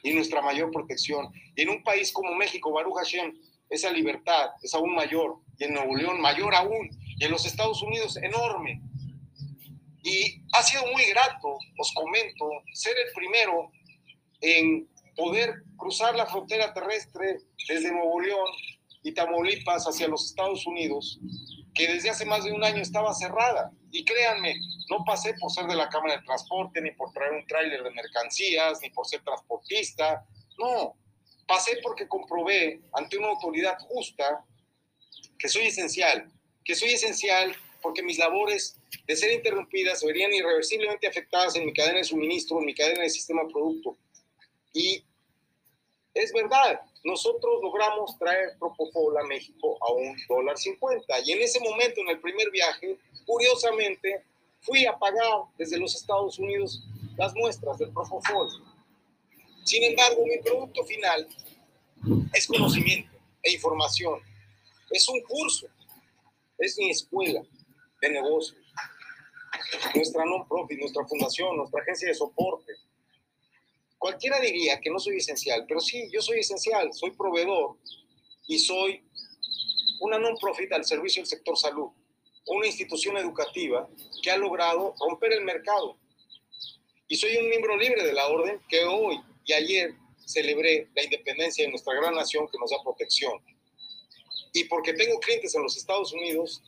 y 0.02 0.12
nuestra 0.12 0.43
mayor 0.43 0.71
protección. 0.71 1.33
Y 1.57 1.62
en 1.62 1.71
un 1.71 1.83
país 1.83 2.12
como 2.12 2.35
México, 2.35 2.73
Baruch 2.73 2.97
Hashem, 2.97 3.38
esa 3.71 3.90
libertad 3.93 4.50
es 4.62 4.75
aún 4.75 4.95
mayor, 4.95 5.38
y 5.59 5.64
en 5.64 5.75
Nuevo 5.75 5.97
León 5.97 6.21
mayor 6.21 6.55
aún, 6.55 6.90
y 7.19 7.25
en 7.25 7.31
los 7.31 7.47
Estados 7.47 7.83
Unidos 7.83 8.17
enorme. 8.17 8.83
Y 10.02 10.43
ha 10.52 10.62
sido 10.62 10.87
muy 10.93 11.05
grato, 11.11 11.57
os 11.79 11.93
comento, 11.95 12.47
ser 12.73 12.95
el 12.99 13.12
primero 13.14 13.71
en 14.40 14.88
poder 15.16 15.62
cruzar 15.76 16.14
la 16.14 16.26
frontera 16.26 16.73
terrestre 16.73 17.40
desde 17.68 17.92
Nuevo 17.92 18.20
León 18.20 18.49
y 19.02 19.12
Tamaulipas 19.12 19.85
hacia 19.85 20.09
los 20.09 20.26
Estados 20.26 20.66
Unidos, 20.66 21.18
que 21.75 21.88
desde 21.88 22.11
hace 22.11 22.25
más 22.25 22.44
de 22.44 22.52
un 22.52 22.62
año 22.64 22.82
estaba 22.82 23.14
cerrada. 23.14 23.73
Y 23.90 24.04
créanme, 24.04 24.54
no 24.90 25.04
pasé 25.04 25.35
por 25.35 25.50
ser 25.50 25.66
de 25.66 25.75
la 25.75 25.88
Cámara 25.88 26.16
de 26.16 26.23
Transporte, 26.23 26.80
ni 26.80 26.90
por 26.92 27.12
traer 27.12 27.32
un 27.32 27.47
tráiler 27.47 27.82
de 27.82 27.90
mercancías, 27.90 28.78
ni 28.82 28.90
por 28.90 29.06
ser 29.06 29.23
transportista. 29.23 30.25
No, 30.59 30.97
pasé 31.47 31.78
porque 31.82 32.06
comprobé 32.06 32.80
ante 32.92 33.18
una 33.18 33.28
autoridad 33.28 33.78
justa 33.88 34.44
que 35.38 35.49
soy 35.49 35.66
esencial, 35.66 36.30
que 36.64 36.75
soy 36.75 36.90
esencial 36.90 37.54
porque 37.82 38.02
mis 38.02 38.18
labores 38.18 38.78
de 39.06 39.16
ser 39.16 39.32
interrumpidas 39.32 40.00
se 40.00 40.06
verían 40.06 40.32
irreversiblemente 40.32 41.06
afectadas 41.06 41.56
en 41.56 41.66
mi 41.66 41.73
cadena 41.73 41.99
de 41.99 42.04
suministro, 42.04 42.59
en 42.59 42.66
mi 42.66 42.75
cadena 42.75 43.02
de 43.02 43.11
sistema 43.11 43.42
producto. 43.49 43.97
Y 44.72 45.04
es 46.14 46.32
verdad, 46.32 46.80
nosotros 47.04 47.60
logramos 47.62 48.18
traer 48.18 48.56
Propofol 48.58 49.16
a 49.18 49.24
México 49.24 49.78
a 49.80 49.92
un 49.92 50.16
dólar 50.28 50.58
cincuenta. 50.58 51.18
Y 51.24 51.32
en 51.32 51.42
ese 51.42 51.60
momento, 51.60 52.00
en 52.00 52.10
el 52.10 52.20
primer 52.20 52.50
viaje, 52.50 52.98
curiosamente, 53.26 54.24
fui 54.60 54.84
a 54.86 54.98
pagar 54.98 55.44
desde 55.56 55.78
los 55.78 55.94
Estados 55.94 56.38
Unidos 56.38 56.82
las 57.16 57.34
muestras 57.34 57.78
del 57.78 57.92
Propofol. 57.92 58.48
Sin 59.64 59.82
embargo, 59.84 60.24
mi 60.26 60.38
producto 60.38 60.84
final 60.84 61.28
es 62.32 62.46
conocimiento 62.46 63.16
e 63.42 63.52
información. 63.52 64.20
Es 64.90 65.08
un 65.08 65.20
curso, 65.22 65.68
es 66.58 66.76
mi 66.78 66.90
escuela 66.90 67.42
de 68.00 68.10
negocios, 68.10 68.58
nuestra 69.94 70.24
non-profit, 70.24 70.80
nuestra 70.80 71.06
fundación, 71.06 71.56
nuestra 71.56 71.82
agencia 71.82 72.08
de 72.08 72.14
soporte, 72.14 72.72
Cualquiera 74.00 74.40
diría 74.40 74.80
que 74.80 74.88
no 74.88 74.99
soy 74.99 75.19
esencial, 75.19 75.66
pero 75.69 75.78
sí, 75.78 76.09
yo 76.11 76.23
soy 76.23 76.38
esencial, 76.38 76.90
soy 76.95 77.11
proveedor 77.11 77.76
y 78.49 78.59
soy 78.59 79.04
una 80.00 80.19
non-profit 80.19 80.73
al 80.73 80.87
servicio 80.87 81.21
del 81.21 81.28
sector 81.28 81.54
salud, 81.54 81.90
una 82.47 82.66
institución 82.66 83.19
educativa 83.19 83.87
que 84.23 84.30
ha 84.30 84.38
logrado 84.38 84.95
romper 85.07 85.35
el 85.35 85.45
mercado. 85.45 85.99
Y 87.09 87.16
soy 87.16 87.37
un 87.37 87.50
miembro 87.50 87.76
libre 87.76 88.02
de 88.02 88.14
la 88.14 88.26
orden 88.28 88.59
que 88.71 88.87
hoy 88.87 89.21
y 89.45 89.52
ayer 89.52 89.95
celebré 90.25 90.88
la 90.97 91.04
independencia 91.04 91.66
de 91.66 91.71
nuestra 91.71 91.92
gran 91.92 92.14
nación 92.14 92.49
que 92.50 92.57
nos 92.59 92.71
da 92.71 92.83
protección. 92.83 93.35
Y 94.54 94.64
porque 94.64 94.95
tengo 94.95 95.21
clientes 95.21 95.54
en 95.54 95.62
los 95.62 95.76
Estados 95.76 96.11
Unidos 96.14 96.62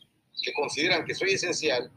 que 0.44 0.52
consideran 0.52 1.06
que 1.06 1.14
soy 1.14 1.32
esencial, 1.32 1.90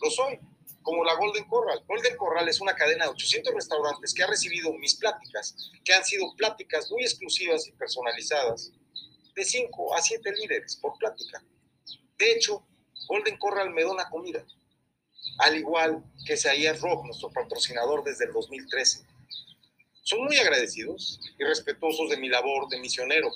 lo 0.00 0.10
soy 0.12 0.38
como 0.84 1.02
la 1.02 1.14
Golden 1.14 1.44
Corral. 1.44 1.82
Golden 1.88 2.16
Corral 2.16 2.48
es 2.48 2.60
una 2.60 2.76
cadena 2.76 3.06
de 3.06 3.10
800 3.10 3.54
restaurantes 3.54 4.14
que 4.14 4.22
ha 4.22 4.26
recibido 4.26 4.72
mis 4.74 4.94
pláticas, 4.94 5.56
que 5.82 5.94
han 5.94 6.04
sido 6.04 6.32
pláticas 6.36 6.88
muy 6.90 7.02
exclusivas 7.02 7.66
y 7.66 7.72
personalizadas, 7.72 8.70
de 9.34 9.44
5 9.44 9.96
a 9.96 10.02
7 10.02 10.30
líderes 10.32 10.76
por 10.76 10.96
plática. 10.98 11.42
De 12.18 12.32
hecho, 12.32 12.64
Golden 13.08 13.36
Corral 13.38 13.70
me 13.70 13.82
dona 13.82 14.08
comida, 14.10 14.44
al 15.38 15.56
igual 15.56 16.04
que 16.26 16.36
Saías 16.36 16.80
Rock, 16.80 17.06
nuestro 17.06 17.30
patrocinador 17.30 18.04
desde 18.04 18.26
el 18.26 18.32
2013. 18.32 19.04
Son 20.02 20.22
muy 20.22 20.36
agradecidos 20.36 21.18
y 21.38 21.44
respetuosos 21.44 22.10
de 22.10 22.18
mi 22.18 22.28
labor 22.28 22.68
de 22.68 22.78
misionero. 22.78 23.30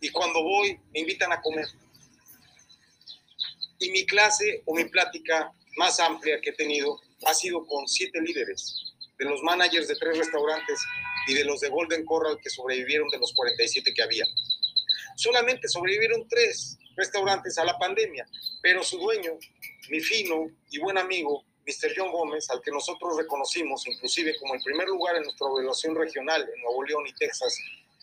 Y 0.00 0.10
cuando 0.10 0.42
voy, 0.42 0.80
me 0.92 1.00
invitan 1.00 1.32
a 1.32 1.40
comer. 1.40 1.68
Y 3.78 3.90
mi 3.90 4.04
clase 4.04 4.62
o 4.66 4.74
mi 4.74 4.84
plática 4.86 5.52
más 5.76 6.00
amplia 6.00 6.40
que 6.40 6.50
he 6.50 6.54
tenido 6.54 7.00
ha 7.26 7.34
sido 7.34 7.66
con 7.66 7.86
siete 7.86 8.20
líderes, 8.20 8.92
de 9.18 9.24
los 9.24 9.42
managers 9.42 9.88
de 9.88 9.96
tres 9.96 10.18
restaurantes 10.18 10.80
y 11.28 11.34
de 11.34 11.44
los 11.44 11.60
de 11.60 11.68
Golden 11.68 12.04
Corral 12.04 12.38
que 12.42 12.50
sobrevivieron 12.50 13.08
de 13.08 13.18
los 13.18 13.32
47 13.34 13.92
que 13.94 14.02
había. 14.02 14.24
Solamente 15.16 15.68
sobrevivieron 15.68 16.26
tres 16.28 16.78
restaurantes 16.96 17.58
a 17.58 17.64
la 17.64 17.78
pandemia, 17.78 18.26
pero 18.60 18.82
su 18.82 18.98
dueño, 18.98 19.32
mi 19.90 20.00
fino 20.00 20.50
y 20.70 20.78
buen 20.78 20.98
amigo, 20.98 21.44
Mr. 21.66 21.92
John 21.96 22.10
Gómez, 22.10 22.50
al 22.50 22.60
que 22.60 22.70
nosotros 22.70 23.16
reconocimos 23.16 23.86
inclusive 23.86 24.36
como 24.40 24.54
el 24.54 24.62
primer 24.62 24.88
lugar 24.88 25.16
en 25.16 25.22
nuestra 25.22 25.46
evaluación 25.46 25.94
regional 25.94 26.42
en 26.42 26.62
Nuevo 26.62 26.82
León 26.82 27.06
y 27.06 27.14
Texas, 27.14 27.56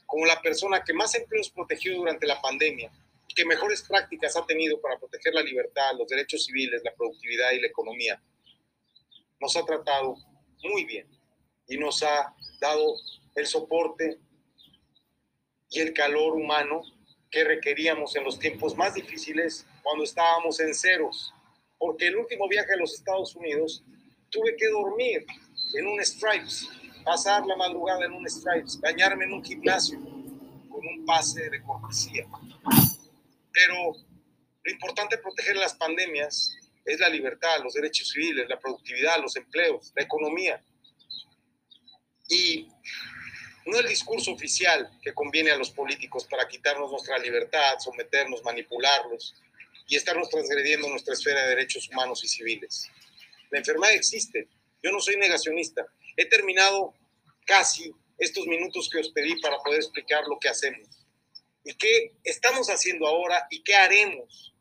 como 0.05 0.25
la 0.25 0.41
persona 0.41 0.83
que 0.83 0.93
más 0.93 1.13
empleos 1.15 1.49
protegió 1.49 1.95
durante 1.95 2.25
la 2.25 2.41
pandemia, 2.41 2.91
que 3.39 3.45
mejores 3.45 3.83
prácticas 3.83 4.35
ha 4.35 4.45
tenido 4.45 4.81
para 4.81 4.99
proteger 4.99 5.33
la 5.33 5.41
libertad, 5.41 5.91
los 5.97 6.09
derechos 6.09 6.43
civiles, 6.43 6.81
la 6.83 6.93
productividad 6.93 7.53
y 7.53 7.61
la 7.61 7.67
economía. 7.67 8.21
Nos 9.39 9.55
ha 9.55 9.65
tratado 9.65 10.17
muy 10.61 10.83
bien 10.83 11.07
y 11.65 11.77
nos 11.77 12.03
ha 12.03 12.35
dado 12.59 12.95
el 13.35 13.47
soporte 13.47 14.19
y 15.69 15.79
el 15.79 15.93
calor 15.93 16.33
humano 16.33 16.81
que 17.31 17.45
requeríamos 17.45 18.13
en 18.17 18.25
los 18.25 18.37
tiempos 18.37 18.75
más 18.75 18.93
difíciles 18.93 19.65
cuando 19.83 20.03
estábamos 20.03 20.59
en 20.59 20.75
ceros. 20.75 21.33
Porque 21.77 22.07
el 22.07 22.17
último 22.17 22.45
viaje 22.49 22.73
a 22.73 22.77
los 22.77 22.93
Estados 22.93 23.37
Unidos 23.37 23.85
tuve 24.29 24.57
que 24.57 24.67
dormir 24.67 25.25
en 25.75 25.87
un 25.87 26.03
Stripes, 26.03 26.67
pasar 27.05 27.45
la 27.45 27.55
madrugada 27.55 28.03
en 28.03 28.11
un 28.11 28.29
Stripes, 28.29 28.81
bañarme 28.81 29.23
en 29.23 29.31
un 29.31 29.45
gimnasio 29.45 29.97
con 29.97 30.85
un 30.85 31.05
pase 31.05 31.49
de 31.49 31.63
cortesía. 31.63 32.27
Pero 33.51 33.93
lo 34.63 34.71
importante 34.71 35.15
de 35.15 35.21
proteger 35.21 35.55
las 35.55 35.75
pandemias 35.75 36.55
es 36.85 36.99
la 36.99 37.09
libertad, 37.09 37.61
los 37.63 37.73
derechos 37.73 38.09
civiles, 38.09 38.47
la 38.49 38.59
productividad, 38.59 39.21
los 39.21 39.35
empleos, 39.35 39.91
la 39.95 40.03
economía. 40.03 40.63
Y 42.27 42.67
no 43.65 43.79
el 43.79 43.87
discurso 43.87 44.31
oficial 44.31 44.89
que 45.01 45.13
conviene 45.13 45.51
a 45.51 45.57
los 45.57 45.71
políticos 45.71 46.25
para 46.25 46.47
quitarnos 46.47 46.91
nuestra 46.91 47.17
libertad, 47.19 47.79
someternos, 47.79 48.43
manipularlos 48.43 49.35
y 49.87 49.95
estarnos 49.95 50.29
transgrediendo 50.29 50.87
nuestra 50.89 51.13
esfera 51.13 51.43
de 51.43 51.49
derechos 51.49 51.89
humanos 51.89 52.23
y 52.23 52.27
civiles. 52.27 52.89
La 53.49 53.59
enfermedad 53.59 53.93
existe. 53.93 54.47
Yo 54.81 54.91
no 54.91 54.99
soy 54.99 55.17
negacionista. 55.17 55.85
He 56.15 56.25
terminado 56.25 56.93
casi 57.45 57.91
estos 58.17 58.45
minutos 58.47 58.89
que 58.89 58.99
os 58.99 59.09
pedí 59.09 59.39
para 59.41 59.57
poder 59.59 59.79
explicar 59.79 60.23
lo 60.27 60.37
que 60.39 60.49
hacemos 60.49 60.98
y 61.63 61.73
qué 61.75 62.13
estamos 62.23 62.69
haciendo 62.69 63.07
ahora 63.07 63.47
y 63.49 63.61
qué 63.63 63.75
haremos. 63.75 64.53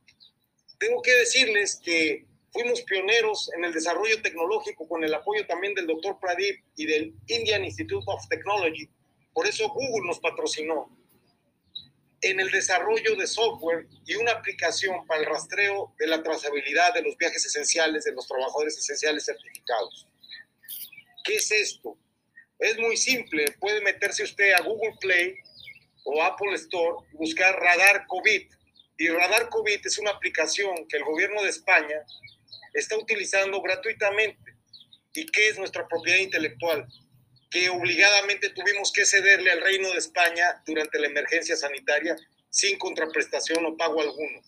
Tengo 0.79 1.03
que 1.03 1.15
decirles 1.15 1.81
que 1.83 2.27
fuimos 2.53 2.83
pioneros 2.83 3.51
en 3.57 3.65
el 3.65 3.73
desarrollo 3.73 4.21
tecnológico 4.23 4.89
con 4.89 5.05
el 5.05 5.15
apoyo 5.15 5.47
también 5.47 5.75
del 5.75 5.87
doctor 5.87 6.19
Pradip 6.21 6.65
y 6.77 6.87
del 6.87 7.15
Indian 7.27 7.65
Institute 7.65 8.05
of 8.07 8.29
Technology. 8.29 8.89
Por 9.33 9.47
eso 9.47 9.69
Google 9.69 10.07
nos 10.07 10.21
patrocinó 10.21 10.97
en 12.21 12.41
el 12.41 12.51
desarrollo 12.51 13.15
de 13.17 13.27
software 13.27 13.87
y 14.05 14.17
una 14.17 14.33
aplicación 14.33 15.07
para 15.07 15.21
el 15.21 15.27
rastreo 15.27 15.95
de 15.99 16.09
la 16.09 16.23
trazabilidad 16.23 16.95
de 16.95 17.03
los 17.03 17.17
viajes 17.17 17.45
esenciales 17.47 18.05
de 18.05 18.13
los 18.13 18.27
trabajadores 18.27 18.77
esenciales 18.77 19.25
certificados. 19.25 20.09
¿Qué 21.25 21.37
es 21.37 21.51
esto? 21.53 21.97
Es 22.59 22.77
muy 22.79 22.97
simple. 22.97 23.45
Puede 23.61 23.81
meterse 23.83 24.25
usted 24.25 24.53
a 24.53 24.63
Google 24.63 24.97
Play 25.01 25.37
o 26.11 26.23
Apple 26.23 26.55
Store 26.55 27.07
buscar 27.13 27.55
Radar 27.61 28.07
COVID. 28.07 28.43
Y 28.97 29.09
Radar 29.09 29.49
COVID 29.51 29.81
es 29.85 29.99
una 29.99 30.11
aplicación 30.11 30.87
que 30.89 30.97
el 30.97 31.05
gobierno 31.05 31.43
de 31.43 31.51
España 31.51 32.03
está 32.73 32.97
utilizando 32.97 33.61
gratuitamente 33.61 34.55
y 35.15 35.27
que 35.27 35.49
es 35.49 35.59
nuestra 35.59 35.87
propiedad 35.87 36.19
intelectual, 36.19 36.87
que 37.51 37.69
obligadamente 37.69 38.51
tuvimos 38.51 38.91
que 38.93 39.05
cederle 39.05 39.51
al 39.51 39.61
Reino 39.61 39.91
de 39.93 39.99
España 39.99 40.63
durante 40.67 40.99
la 40.99 41.09
emergencia 41.09 41.57
sanitaria 41.57 42.17
sin 42.51 42.79
contraprestación 42.79 43.65
o 43.67 43.77
pago 43.77 44.01
alguno. 44.01 44.41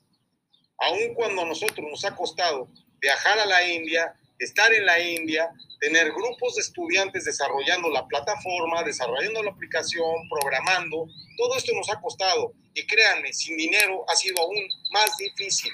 Aun 0.78 1.14
cuando 1.14 1.42
a 1.42 1.46
nosotros 1.46 1.86
nos 1.90 2.04
ha 2.06 2.16
costado 2.16 2.68
viajar 3.00 3.38
a 3.38 3.46
la 3.46 3.66
India, 3.68 4.14
estar 4.40 4.72
en 4.72 4.86
la 4.86 4.98
India, 4.98 5.50
tener 5.80 6.12
grupos 6.12 6.56
de 6.56 6.62
estudiantes 6.62 7.24
desarrollando 7.24 7.90
la 7.90 8.06
plataforma, 8.06 8.82
desarrollando 8.82 9.42
la 9.42 9.50
aplicación, 9.50 10.28
programando. 10.28 11.06
Todo 11.36 11.56
esto 11.56 11.72
nos 11.74 11.90
ha 11.90 12.00
costado 12.00 12.54
y 12.74 12.86
créanme, 12.86 13.32
sin 13.32 13.56
dinero 13.56 14.04
ha 14.08 14.16
sido 14.16 14.40
aún 14.42 14.68
más 14.92 15.16
difícil. 15.18 15.70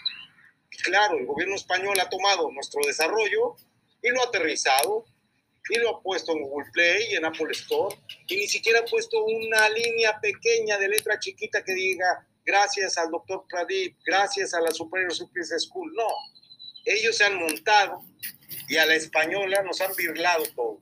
Y 0.70 0.76
claro, 0.78 1.16
el 1.16 1.26
gobierno 1.26 1.54
español 1.54 1.98
ha 2.00 2.08
tomado 2.08 2.50
nuestro 2.50 2.80
desarrollo 2.86 3.56
y 4.02 4.10
lo 4.10 4.20
ha 4.20 4.26
aterrizado 4.26 5.06
y 5.68 5.78
lo 5.78 5.96
ha 5.96 6.02
puesto 6.02 6.32
en 6.32 6.42
Google 6.42 6.70
Play 6.72 7.12
y 7.12 7.16
en 7.16 7.24
Apple 7.24 7.50
Store 7.52 7.96
y 8.28 8.36
ni 8.36 8.46
siquiera 8.46 8.80
ha 8.80 8.84
puesto 8.84 9.24
una 9.24 9.68
línea 9.68 10.20
pequeña 10.20 10.78
de 10.78 10.88
letra 10.88 11.18
chiquita 11.18 11.62
que 11.64 11.74
diga 11.74 12.26
gracias 12.44 12.96
al 12.98 13.10
doctor 13.10 13.44
Pradip, 13.48 13.96
gracias 14.04 14.54
a 14.54 14.60
la 14.60 14.70
Superior 14.70 15.12
Superior 15.12 15.60
School. 15.60 15.92
No, 15.94 16.08
ellos 16.84 17.16
se 17.16 17.24
han 17.24 17.36
montado 17.36 18.04
y 18.68 18.76
a 18.76 18.86
la 18.86 18.94
española 18.94 19.62
nos 19.62 19.80
han 19.80 19.94
birlado 19.96 20.44
todo. 20.54 20.80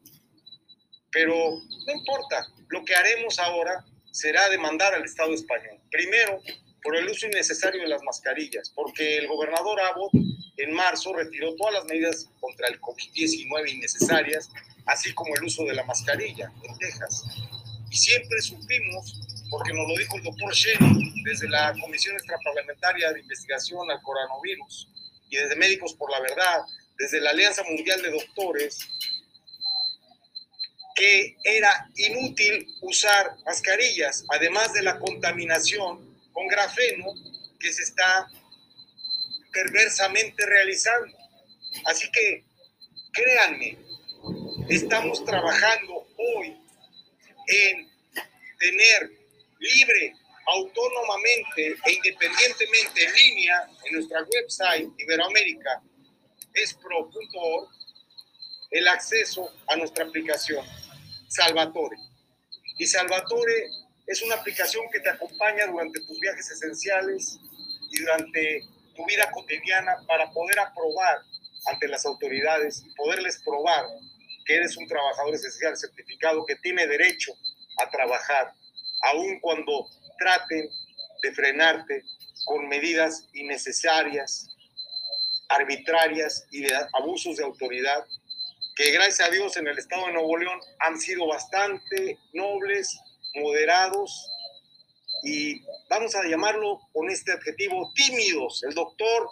Pero 1.11 1.35
no 1.35 1.93
importa, 1.93 2.47
lo 2.69 2.85
que 2.85 2.95
haremos 2.95 3.39
ahora 3.39 3.85
será 4.11 4.49
demandar 4.49 4.95
al 4.95 5.05
Estado 5.05 5.33
español. 5.33 5.81
Primero, 5.91 6.41
por 6.83 6.97
el 6.97 7.09
uso 7.09 7.27
innecesario 7.27 7.83
de 7.83 7.89
las 7.89 8.03
mascarillas, 8.03 8.71
porque 8.75 9.19
el 9.19 9.27
gobernador 9.27 9.81
Abbott 9.81 10.13
en 10.57 10.73
marzo 10.73 11.13
retiró 11.15 11.55
todas 11.57 11.75
las 11.75 11.85
medidas 11.87 12.29
contra 12.41 12.69
el 12.69 12.81
COVID-19 12.81 13.73
innecesarias, 13.73 14.51
así 14.87 15.13
como 15.15 15.35
el 15.35 15.45
uso 15.45 15.65
de 15.65 15.75
la 15.75 15.85
mascarilla 15.85 16.53
en 16.63 16.79
Texas. 16.79 17.25
Y 17.91 17.97
siempre 17.97 18.41
supimos, 18.43 19.21
porque 19.51 19.73
nos 19.73 19.89
lo 19.89 19.97
dijo 19.97 20.17
el 20.17 20.25
doctor 20.25 20.55
Shen 20.55 20.79
desde 21.25 21.49
la 21.49 21.75
Comisión 21.81 22.17
Extraparlamentaria 22.17 23.13
de 23.13 23.21
Investigación 23.21 23.91
al 23.91 24.03
Coronavirus 24.03 24.89
y 25.31 25.37
desde 25.37 25.57
Médicos 25.57 25.95
por 25.95 26.11
la 26.11 26.21
Verdad, 26.21 26.61
desde 26.99 27.21
la 27.21 27.31
Alianza 27.31 27.63
Mundial 27.65 28.03
de 28.03 28.11
Doctores, 28.11 28.89
que 30.95 31.37
era 31.43 31.89
inútil 31.97 32.69
usar 32.83 33.37
mascarillas, 33.45 34.25
además 34.31 34.73
de 34.73 34.83
la 34.83 34.99
contaminación 34.99 36.15
con 36.33 36.47
grafeno 36.47 37.07
que 37.59 37.73
se 37.73 37.83
está 37.83 38.29
perversamente 39.53 40.47
realizando. 40.47 41.17
Así 41.87 42.11
que 42.13 42.45
créanme, 43.13 43.79
estamos 44.69 45.25
trabajando 45.25 46.07
hoy 46.17 46.57
en 47.49 47.89
tener 48.59 49.11
libre, 49.59 50.15
autónomamente 50.47 51.75
e 51.87 51.93
independientemente 51.93 53.05
en 53.05 53.15
línea 53.15 53.69
en 53.85 53.95
nuestra 53.95 54.23
website 54.23 54.91
Iberoamérica 54.99 55.83
espro.org 56.55 57.69
el 58.71 58.89
acceso 58.89 59.53
a 59.69 59.77
nuestra 59.77 60.05
aplicación 60.05 60.65
Salvatore. 61.29 61.97
Y 62.79 62.87
Salvatore 62.87 63.71
es 64.07 64.23
una 64.23 64.37
aplicación 64.37 64.85
que 64.93 65.01
te 65.01 65.11
acompaña 65.11 65.67
durante 65.67 66.01
tus 66.01 66.19
viajes 66.19 66.51
esenciales 66.51 67.39
y 67.91 68.01
durante 68.01 68.63
tu 68.97 69.05
vida 69.07 69.31
cotidiana 69.31 69.97
para 70.07 70.31
poder 70.33 70.59
aprobar 70.59 71.19
ante 71.67 71.89
las 71.89 72.05
autoridades 72.05 72.83
y 72.85 72.95
poderles 72.95 73.41
probar 73.45 73.85
que 74.45 74.57
eres 74.57 74.77
un 74.77 74.87
trabajador 74.87 75.35
esencial 75.35 75.77
certificado 75.77 76.45
que 76.47 76.57
tiene 76.57 76.87
derecho 76.87 77.33
a 77.81 77.91
trabajar, 77.91 78.53
aun 79.03 79.41
cuando 79.41 79.89
traten 80.19 80.69
de 81.23 81.33
frenarte 81.33 82.03
con 82.45 82.69
medidas 82.69 83.25
innecesarias 83.33 84.54
arbitrarias 85.49 86.47
y 86.51 86.63
de 86.63 86.75
abusos 86.93 87.37
de 87.37 87.45
autoridad 87.45 88.05
que 88.75 88.91
gracias 88.91 89.29
a 89.29 89.31
Dios 89.31 89.57
en 89.57 89.69
el 89.69 89.79
estado 89.79 90.07
de 90.07 90.13
Nuevo 90.13 90.37
León 90.37 90.59
han 90.81 90.99
sido 90.99 91.27
bastante 91.29 92.19
nobles, 92.33 92.99
moderados 93.37 94.31
y 95.23 95.61
vamos 95.89 96.15
a 96.15 96.27
llamarlo 96.27 96.81
con 96.93 97.09
este 97.09 97.33
adjetivo 97.33 97.93
tímidos. 97.95 98.63
El 98.65 98.75
doctor 98.75 99.29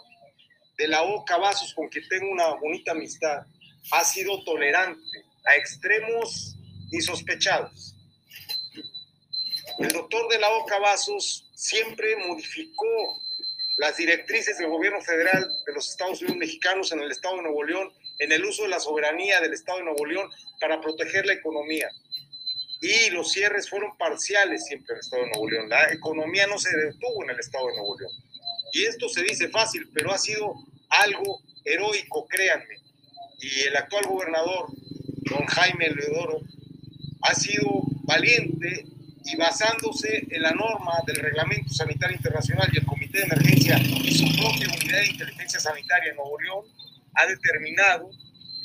de 0.77 0.87
la 0.87 1.03
O 1.03 1.23
Cavazos, 1.25 1.73
con 1.73 1.87
quien 1.89 2.07
tengo 2.09 2.31
una 2.31 2.55
bonita 2.55 2.91
amistad, 2.91 3.45
ha 3.91 4.03
sido 4.03 4.43
tolerante 4.43 5.01
a 5.45 5.55
extremos 5.55 6.55
insospechados. 6.91 7.95
El 9.79 9.89
doctor 9.89 10.29
de 10.29 10.39
la 10.39 10.49
O 10.51 10.65
Cavazos 10.65 11.49
siempre 11.53 12.15
modificó 12.27 13.22
las 13.77 13.97
directrices 13.97 14.57
del 14.57 14.69
gobierno 14.69 15.01
federal 15.01 15.49
de 15.65 15.73
los 15.73 15.89
Estados 15.89 16.21
Unidos 16.21 16.37
mexicanos 16.37 16.91
en 16.91 16.99
el 16.99 17.11
estado 17.11 17.37
de 17.37 17.43
Nuevo 17.43 17.63
León, 17.63 17.91
en 18.19 18.31
el 18.31 18.45
uso 18.45 18.63
de 18.63 18.69
la 18.69 18.79
soberanía 18.79 19.41
del 19.41 19.53
estado 19.53 19.79
de 19.79 19.85
Nuevo 19.85 20.05
León 20.05 20.29
para 20.59 20.79
proteger 20.79 21.25
la 21.25 21.33
economía. 21.33 21.89
Y 22.81 23.09
los 23.11 23.31
cierres 23.31 23.69
fueron 23.69 23.97
parciales 23.97 24.65
siempre 24.65 24.93
en 24.93 24.97
el 24.97 24.99
estado 24.99 25.23
de 25.23 25.29
Nuevo 25.29 25.49
León. 25.49 25.69
La 25.69 25.91
economía 25.91 26.47
no 26.47 26.59
se 26.59 26.75
detuvo 26.75 27.23
en 27.23 27.31
el 27.31 27.39
estado 27.39 27.67
de 27.67 27.75
Nuevo 27.77 27.97
León. 27.97 28.11
Y 28.73 28.85
esto 28.85 29.07
se 29.07 29.23
dice 29.23 29.49
fácil, 29.49 29.89
pero 29.93 30.11
ha 30.11 30.17
sido 30.17 30.53
algo 30.89 31.41
heroico, 31.63 32.27
créanme. 32.27 32.75
Y 33.39 33.61
el 33.61 33.75
actual 33.75 34.05
gobernador, 34.05 34.67
don 35.29 35.45
Jaime 35.45 35.89
Leodoro, 35.89 36.41
ha 37.21 37.33
sido 37.35 37.83
valiente 38.03 38.85
y 39.25 39.35
basándose 39.37 40.25
en 40.29 40.41
la 40.41 40.51
norma 40.51 40.93
del 41.07 41.15
Reglamento 41.17 41.73
Sanitario 41.73 42.17
Internacional 42.17 42.69
y 42.73 42.77
el 42.79 42.85
De 43.13 43.21
Emergencia 43.21 43.77
y 43.77 44.11
su 44.11 44.25
propia 44.37 44.67
Unidad 44.69 45.01
de 45.01 45.07
Inteligencia 45.09 45.59
Sanitaria 45.59 46.09
en 46.09 46.15
Nuevo 46.15 46.35
León, 46.41 46.65
ha 47.13 47.27
determinado 47.27 48.09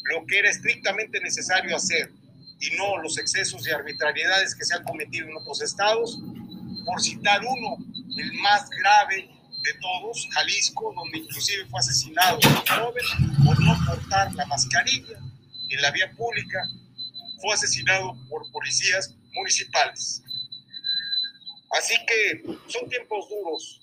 lo 0.05 0.25
que 0.25 0.39
era 0.39 0.49
estrictamente 0.49 1.21
necesario 1.21 1.77
hacer 1.77 2.11
y 2.59 2.75
no 2.79 2.97
los 2.97 3.19
excesos 3.19 3.69
y 3.69 3.71
arbitrariedades 3.71 4.55
que 4.55 4.65
se 4.65 4.75
han 4.75 4.85
cometido 4.85 5.29
en 5.29 5.37
otros 5.37 5.61
estados. 5.61 6.19
Por 6.87 7.03
citar 7.03 7.43
uno, 7.45 7.77
el 8.17 8.33
más 8.41 8.71
grave 8.71 9.29
de 9.65 9.75
todos, 9.83 10.27
Jalisco, 10.33 10.95
donde 10.97 11.19
inclusive 11.19 11.67
fue 11.67 11.81
asesinado 11.81 12.39
un 12.43 12.55
joven 12.55 13.05
por 13.45 13.63
no 13.63 13.77
portar 13.85 14.33
la 14.33 14.47
mascarilla 14.47 15.19
en 15.69 15.83
la 15.83 15.91
vía 15.91 16.11
pública, 16.17 16.59
fue 17.43 17.53
asesinado 17.53 18.17
por 18.31 18.51
policías 18.51 19.15
municipales. 19.35 20.23
Así 21.71 21.95
que 22.07 22.45
son 22.69 22.89
tiempos 22.89 23.29
duros 23.29 23.83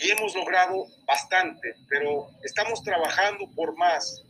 y 0.00 0.10
hemos 0.10 0.34
logrado 0.34 0.86
bastante, 1.04 1.74
pero 1.88 2.28
estamos 2.42 2.82
trabajando 2.82 3.48
por 3.54 3.76
más. 3.76 4.22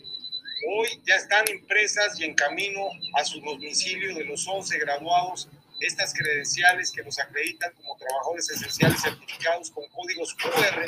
Hoy 0.68 0.88
ya 1.06 1.14
están 1.14 1.48
impresas 1.48 2.18
y 2.18 2.24
en 2.24 2.35
camino 2.35 2.88
a 3.16 3.24
su 3.24 3.40
domicilio 3.40 4.14
de 4.14 4.24
los 4.24 4.46
11 4.46 4.78
graduados 4.78 5.48
estas 5.80 6.12
credenciales 6.12 6.92
que 6.92 7.02
nos 7.02 7.18
acreditan 7.18 7.72
como 7.72 7.96
trabajadores 7.96 8.50
esenciales 8.50 9.00
certificados 9.00 9.70
con 9.70 9.88
códigos 9.88 10.35
QR 10.35 10.85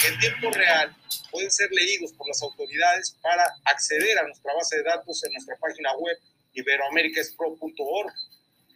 que 0.00 0.08
en 0.08 0.18
tiempo 0.20 0.50
real 0.50 0.96
pueden 1.30 1.50
ser 1.50 1.70
leídos 1.70 2.12
por 2.14 2.26
las 2.28 2.42
autoridades 2.42 3.14
para 3.20 3.44
acceder 3.64 4.18
a 4.18 4.22
nuestra 4.22 4.54
base 4.54 4.78
de 4.78 4.84
datos 4.84 5.22
en 5.24 5.32
nuestra 5.32 5.56
página 5.58 5.94
web 5.98 6.16
iberoamericaspro.org 6.54 8.12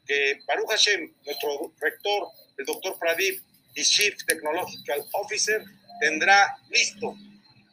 que 0.07 0.41
Baruch 0.47 0.69
Hashem, 0.69 1.13
nuestro 1.25 1.73
rector, 1.81 2.29
el 2.59 2.67
doctor 2.67 2.99
Pradip 2.99 3.43
y 3.77 3.85
Chief 3.85 4.17
Technological 4.27 5.07
Officer, 5.13 5.63
tendrá 6.01 6.59
listo 6.71 7.15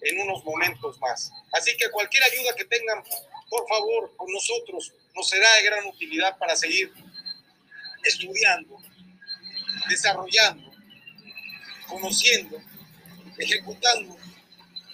en 0.02 0.20
unos 0.20 0.44
momentos 0.44 1.00
más. 1.00 1.32
Así 1.54 1.76
que 1.78 1.90
cualquier 1.90 2.24
ayuda 2.24 2.54
que 2.56 2.66
tengan, 2.66 3.02
por 3.50 3.68
favor, 3.68 4.14
con 4.18 4.32
nosotros, 4.32 4.94
nos 5.16 5.30
será 5.30 5.48
de 5.56 5.64
gran 5.64 5.86
utilidad 5.88 6.38
para 6.38 6.56
seguir 6.58 6.92
estudiando, 8.04 8.78
desarrollando, 9.88 10.72
conociendo, 11.88 12.62
ejecutando 13.38 14.18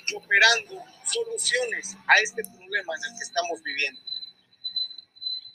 y 0.08 0.16
operando 0.16 0.86
soluciones 1.12 1.98
a 2.06 2.20
este 2.20 2.44
problema 2.44 2.94
en 2.96 3.12
el 3.12 3.18
que 3.18 3.24
estamos 3.24 3.64
viviendo, 3.64 4.02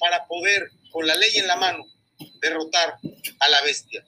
para 0.00 0.26
poder, 0.26 0.68
con 0.90 1.06
la 1.06 1.14
ley 1.14 1.36
en 1.36 1.46
la 1.46 1.56
mano, 1.56 1.86
derrotar 2.40 2.98
a 3.38 3.48
la 3.48 3.62
bestia. 3.62 4.04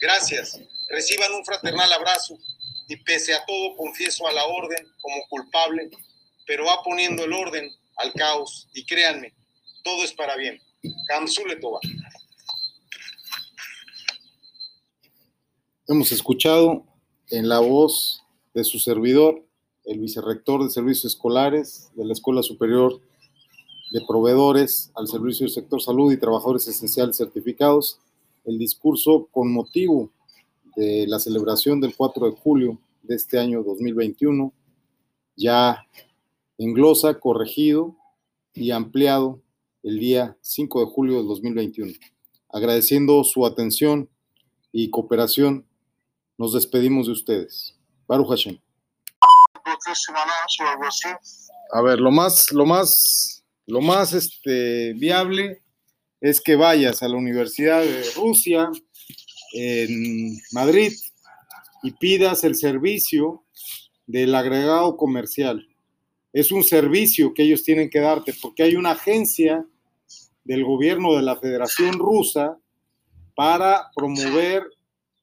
Gracias. 0.00 0.60
Reciban 0.90 1.32
un 1.32 1.44
fraternal 1.44 1.92
abrazo 1.92 2.38
y 2.88 2.96
pese 2.96 3.34
a 3.34 3.44
todo 3.44 3.76
confieso 3.76 4.26
a 4.26 4.32
la 4.32 4.44
orden 4.44 4.86
como 5.00 5.16
culpable, 5.28 5.90
pero 6.46 6.66
va 6.66 6.82
poniendo 6.82 7.24
el 7.24 7.32
orden 7.32 7.70
al 7.96 8.12
caos 8.12 8.68
y 8.74 8.84
créanme, 8.84 9.34
todo 9.82 10.04
es 10.04 10.12
para 10.12 10.36
bien. 10.36 10.60
Kamsule 11.08 11.56
Toba. 11.56 11.80
Hemos 15.88 16.12
escuchado 16.12 16.84
en 17.30 17.48
la 17.48 17.60
voz 17.60 18.22
de 18.54 18.64
su 18.64 18.78
servidor, 18.78 19.44
el 19.84 20.00
vicerrector 20.00 20.64
de 20.64 20.70
servicios 20.70 21.12
escolares 21.14 21.90
de 21.94 22.04
la 22.04 22.12
Escuela 22.12 22.42
Superior 22.42 23.00
de 23.92 24.00
proveedores 24.06 24.90
al 24.96 25.06
servicio 25.06 25.44
del 25.44 25.54
sector 25.54 25.80
salud 25.80 26.12
y 26.12 26.16
trabajadores 26.16 26.66
esenciales 26.66 27.16
certificados, 27.16 28.00
el 28.46 28.58
discurso 28.58 29.28
con 29.30 29.52
motivo 29.52 30.10
de 30.76 31.06
la 31.08 31.18
celebración 31.18 31.80
del 31.80 31.94
4 31.94 32.30
de 32.30 32.36
julio 32.36 32.78
de 33.02 33.16
este 33.16 33.38
año 33.38 33.62
2021, 33.62 34.52
ya 35.36 35.86
en 36.58 36.72
glosa, 36.72 37.18
corregido 37.18 37.96
y 38.54 38.70
ampliado 38.70 39.42
el 39.82 39.98
día 39.98 40.36
5 40.40 40.80
de 40.80 40.86
julio 40.86 41.16
del 41.18 41.26
2021. 41.26 41.92
Agradeciendo 42.48 43.22
su 43.24 43.44
atención 43.44 44.08
y 44.72 44.90
cooperación, 44.90 45.66
nos 46.38 46.52
despedimos 46.52 47.06
de 47.06 47.12
ustedes. 47.12 47.76
Baruch 48.06 48.28
Hashem. 48.28 48.58
A 51.72 51.82
ver, 51.82 52.00
lo 52.00 52.10
más, 52.10 52.52
lo 52.52 52.64
más, 52.64 53.44
lo 53.66 53.80
más 53.80 54.12
este, 54.12 54.92
viable 54.94 55.62
es 56.20 56.40
que 56.40 56.56
vayas 56.56 57.02
a 57.02 57.08
la 57.08 57.16
Universidad 57.16 57.82
de 57.82 58.02
Rusia 58.14 58.70
en 59.52 60.36
Madrid 60.52 60.92
y 61.82 61.92
pidas 61.92 62.44
el 62.44 62.54
servicio 62.54 63.44
del 64.06 64.34
agregado 64.34 64.96
comercial. 64.96 65.66
Es 66.32 66.52
un 66.52 66.64
servicio 66.64 67.32
que 67.34 67.42
ellos 67.42 67.62
tienen 67.64 67.90
que 67.90 68.00
darte 68.00 68.34
porque 68.40 68.62
hay 68.62 68.76
una 68.76 68.92
agencia 68.92 69.64
del 70.44 70.64
gobierno 70.64 71.14
de 71.14 71.22
la 71.22 71.36
Federación 71.36 71.98
Rusa 71.98 72.58
para 73.34 73.90
promover 73.94 74.64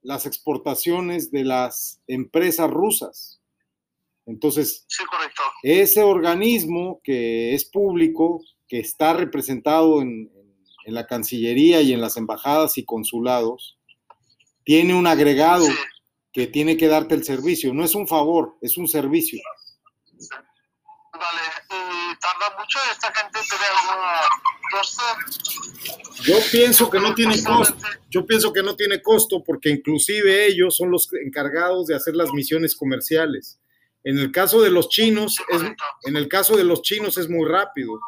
las 0.02 0.26
exportaciones 0.26 1.32
de 1.32 1.46
las 1.46 2.02
empresas 2.08 2.70
rusas. 2.70 3.40
Entonces, 4.26 4.86
ese 5.64 6.04
organismo 6.04 7.02
que 7.04 7.54
es 7.54 7.66
público, 7.66 8.42
que 8.68 8.80
está 8.80 9.14
representado 9.14 10.02
en, 10.02 10.30
en, 10.86 10.94
la 10.94 11.08
Cancillería 11.08 11.82
y 11.82 11.94
en 11.94 12.02
las 12.02 12.18
embajadas 12.18 12.78
y 12.78 12.86
consulados, 12.86 13.78
tiene 14.64 14.94
un 14.94 15.08
agregado 15.08 15.66
que 16.32 16.48
tiene 16.48 16.78
que 16.78 16.88
darte 16.88 17.16
el 17.16 17.24
servicio. 17.24 17.74
No 17.74 17.84
es 17.84 17.96
un 17.96 18.08
favor, 18.08 18.58
es 18.62 18.78
un 18.78 18.88
servicio. 18.88 19.42
Vale, 21.14 21.42
¿y 21.70 22.16
tarda 22.20 22.58
mucho 22.60 22.80
esta 22.92 23.14
gente 23.14 23.40
tiene 23.48 23.66
alguna 23.66 24.22
Yo 26.24 26.38
pienso 26.52 26.90
que 26.90 27.00
no 27.00 27.14
tiene 27.14 27.44
costo. 27.44 27.76
Yo 28.10 28.26
pienso 28.26 28.52
que 28.52 28.64
no 28.64 28.76
tiene 28.76 29.02
costo 29.02 29.44
porque 29.44 29.70
inclusive 29.70 30.48
ellos 30.48 30.76
son 30.76 30.90
los 30.90 31.08
encargados 31.14 31.88
de 31.88 31.96
hacer 31.96 32.16
las 32.16 32.32
misiones 32.32 32.76
comerciales. 32.76 33.60
En 34.04 34.20
el 34.20 34.32
caso 34.32 34.62
de 34.62 34.70
los 34.70 34.90
chinos, 34.90 35.38
es, 35.50 35.62
en 36.04 36.18
el 36.18 36.28
caso 36.28 36.58
de 36.58 36.64
los 36.64 36.82
chinos 36.82 37.18
es 37.18 37.30
muy 37.30 37.48
rápido. 37.48 38.00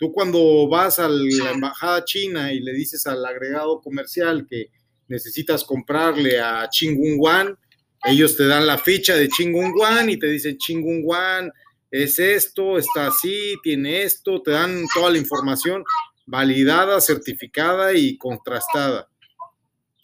Tú 0.00 0.12
cuando 0.14 0.66
vas 0.66 0.98
a 0.98 1.10
la 1.10 1.50
embajada 1.50 2.02
china 2.06 2.50
y 2.54 2.60
le 2.60 2.72
dices 2.72 3.06
al 3.06 3.22
agregado 3.22 3.82
comercial 3.82 4.46
que 4.48 4.70
necesitas 5.08 5.62
comprarle 5.62 6.40
a 6.40 6.66
Chingunguan, 6.70 7.58
ellos 8.04 8.34
te 8.34 8.46
dan 8.46 8.66
la 8.66 8.78
ficha 8.78 9.14
de 9.14 9.28
Chingunguan 9.28 10.08
y 10.08 10.18
te 10.18 10.28
dicen 10.28 10.56
Chingunguan 10.56 11.52
es 11.90 12.18
esto, 12.18 12.78
está 12.78 13.08
así, 13.08 13.56
tiene 13.62 14.04
esto, 14.04 14.40
te 14.40 14.52
dan 14.52 14.86
toda 14.94 15.10
la 15.10 15.18
información 15.18 15.84
validada, 16.24 16.98
certificada 17.02 17.92
y 17.92 18.16
contrastada. 18.16 19.06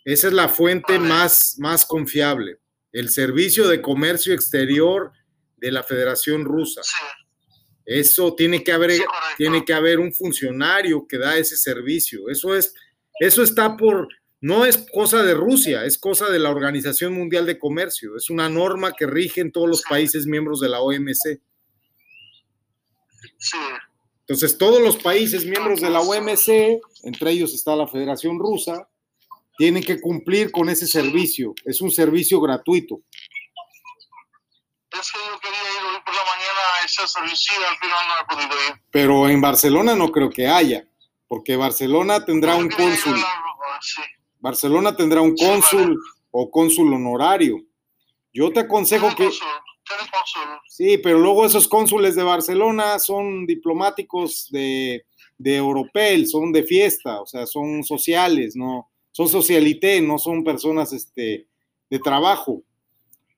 Esa 0.04 0.26
es 0.26 0.34
la 0.34 0.50
fuente 0.50 0.98
más, 0.98 1.54
más 1.58 1.86
confiable, 1.86 2.58
el 2.92 3.08
servicio 3.08 3.66
de 3.66 3.80
comercio 3.80 4.34
exterior 4.34 5.12
de 5.56 5.72
la 5.72 5.82
Federación 5.82 6.44
Rusa. 6.44 6.82
Eso 7.86 8.34
tiene 8.34 8.64
que 8.64 8.72
haber, 8.72 9.00
tiene 9.38 9.64
que 9.64 9.72
haber 9.72 10.00
un 10.00 10.12
funcionario 10.12 11.06
que 11.06 11.18
da 11.18 11.38
ese 11.38 11.56
servicio. 11.56 12.28
Eso 12.28 12.56
es, 12.56 12.74
eso 13.20 13.44
está 13.44 13.76
por, 13.76 14.08
no 14.40 14.66
es 14.66 14.76
cosa 14.92 15.22
de 15.22 15.34
Rusia, 15.34 15.84
es 15.84 15.96
cosa 15.96 16.28
de 16.28 16.40
la 16.40 16.50
Organización 16.50 17.14
Mundial 17.14 17.46
de 17.46 17.58
Comercio. 17.58 18.16
Es 18.16 18.28
una 18.28 18.48
norma 18.48 18.92
que 18.92 19.06
rige 19.06 19.40
en 19.40 19.52
todos 19.52 19.68
los 19.68 19.82
países 19.82 20.26
miembros 20.26 20.60
de 20.60 20.68
la 20.68 20.80
OMC. 20.80 21.40
Entonces, 24.20 24.58
todos 24.58 24.82
los 24.82 24.96
países 24.96 25.44
miembros 25.44 25.80
de 25.80 25.88
la 25.88 26.00
OMC, 26.00 26.80
entre 27.04 27.30
ellos 27.30 27.54
está 27.54 27.76
la 27.76 27.86
Federación 27.86 28.40
Rusa, 28.40 28.88
tienen 29.56 29.84
que 29.84 30.00
cumplir 30.00 30.50
con 30.50 30.68
ese 30.68 30.86
servicio. 30.88 31.54
Es 31.64 31.80
un 31.80 31.92
servicio 31.92 32.40
gratuito. 32.40 33.00
Es 34.90 35.12
que 35.12 35.18
yo 35.18 35.38
quería 35.40 35.60
ir 35.60 35.86
hoy 35.86 36.00
por 36.04 36.14
la 36.14 36.22
al 36.86 37.78
final 37.78 37.98
no 38.08 38.26
podido 38.28 38.54
ir. 38.68 38.82
Pero 38.90 39.28
en 39.28 39.40
Barcelona 39.40 39.94
no 39.94 40.10
creo 40.10 40.30
que 40.30 40.46
haya, 40.46 40.88
porque 41.28 41.56
Barcelona 41.56 42.24
tendrá 42.24 42.56
un 42.56 42.68
cónsul. 42.68 43.18
Barcelona 44.38 44.96
tendrá 44.96 45.20
un 45.20 45.34
cónsul 45.36 45.98
o 46.30 46.50
cónsul 46.50 46.92
honorario. 46.92 47.58
Yo 48.32 48.52
te 48.52 48.60
aconsejo 48.60 49.14
que... 49.14 49.30
Sí, 50.68 50.98
pero 50.98 51.18
luego 51.18 51.46
esos 51.46 51.68
cónsules 51.68 52.16
de 52.16 52.22
Barcelona 52.22 52.98
son 52.98 53.46
diplomáticos 53.46 54.48
de, 54.50 55.06
de 55.38 55.56
Europel, 55.56 56.26
son 56.26 56.52
de 56.52 56.64
fiesta, 56.64 57.20
o 57.20 57.26
sea, 57.26 57.46
son 57.46 57.84
sociales, 57.84 58.56
no, 58.56 58.90
son 59.12 59.28
socialité, 59.28 60.00
no 60.00 60.18
son 60.18 60.44
personas 60.44 60.92
este, 60.92 61.48
de 61.88 61.98
trabajo. 62.00 62.62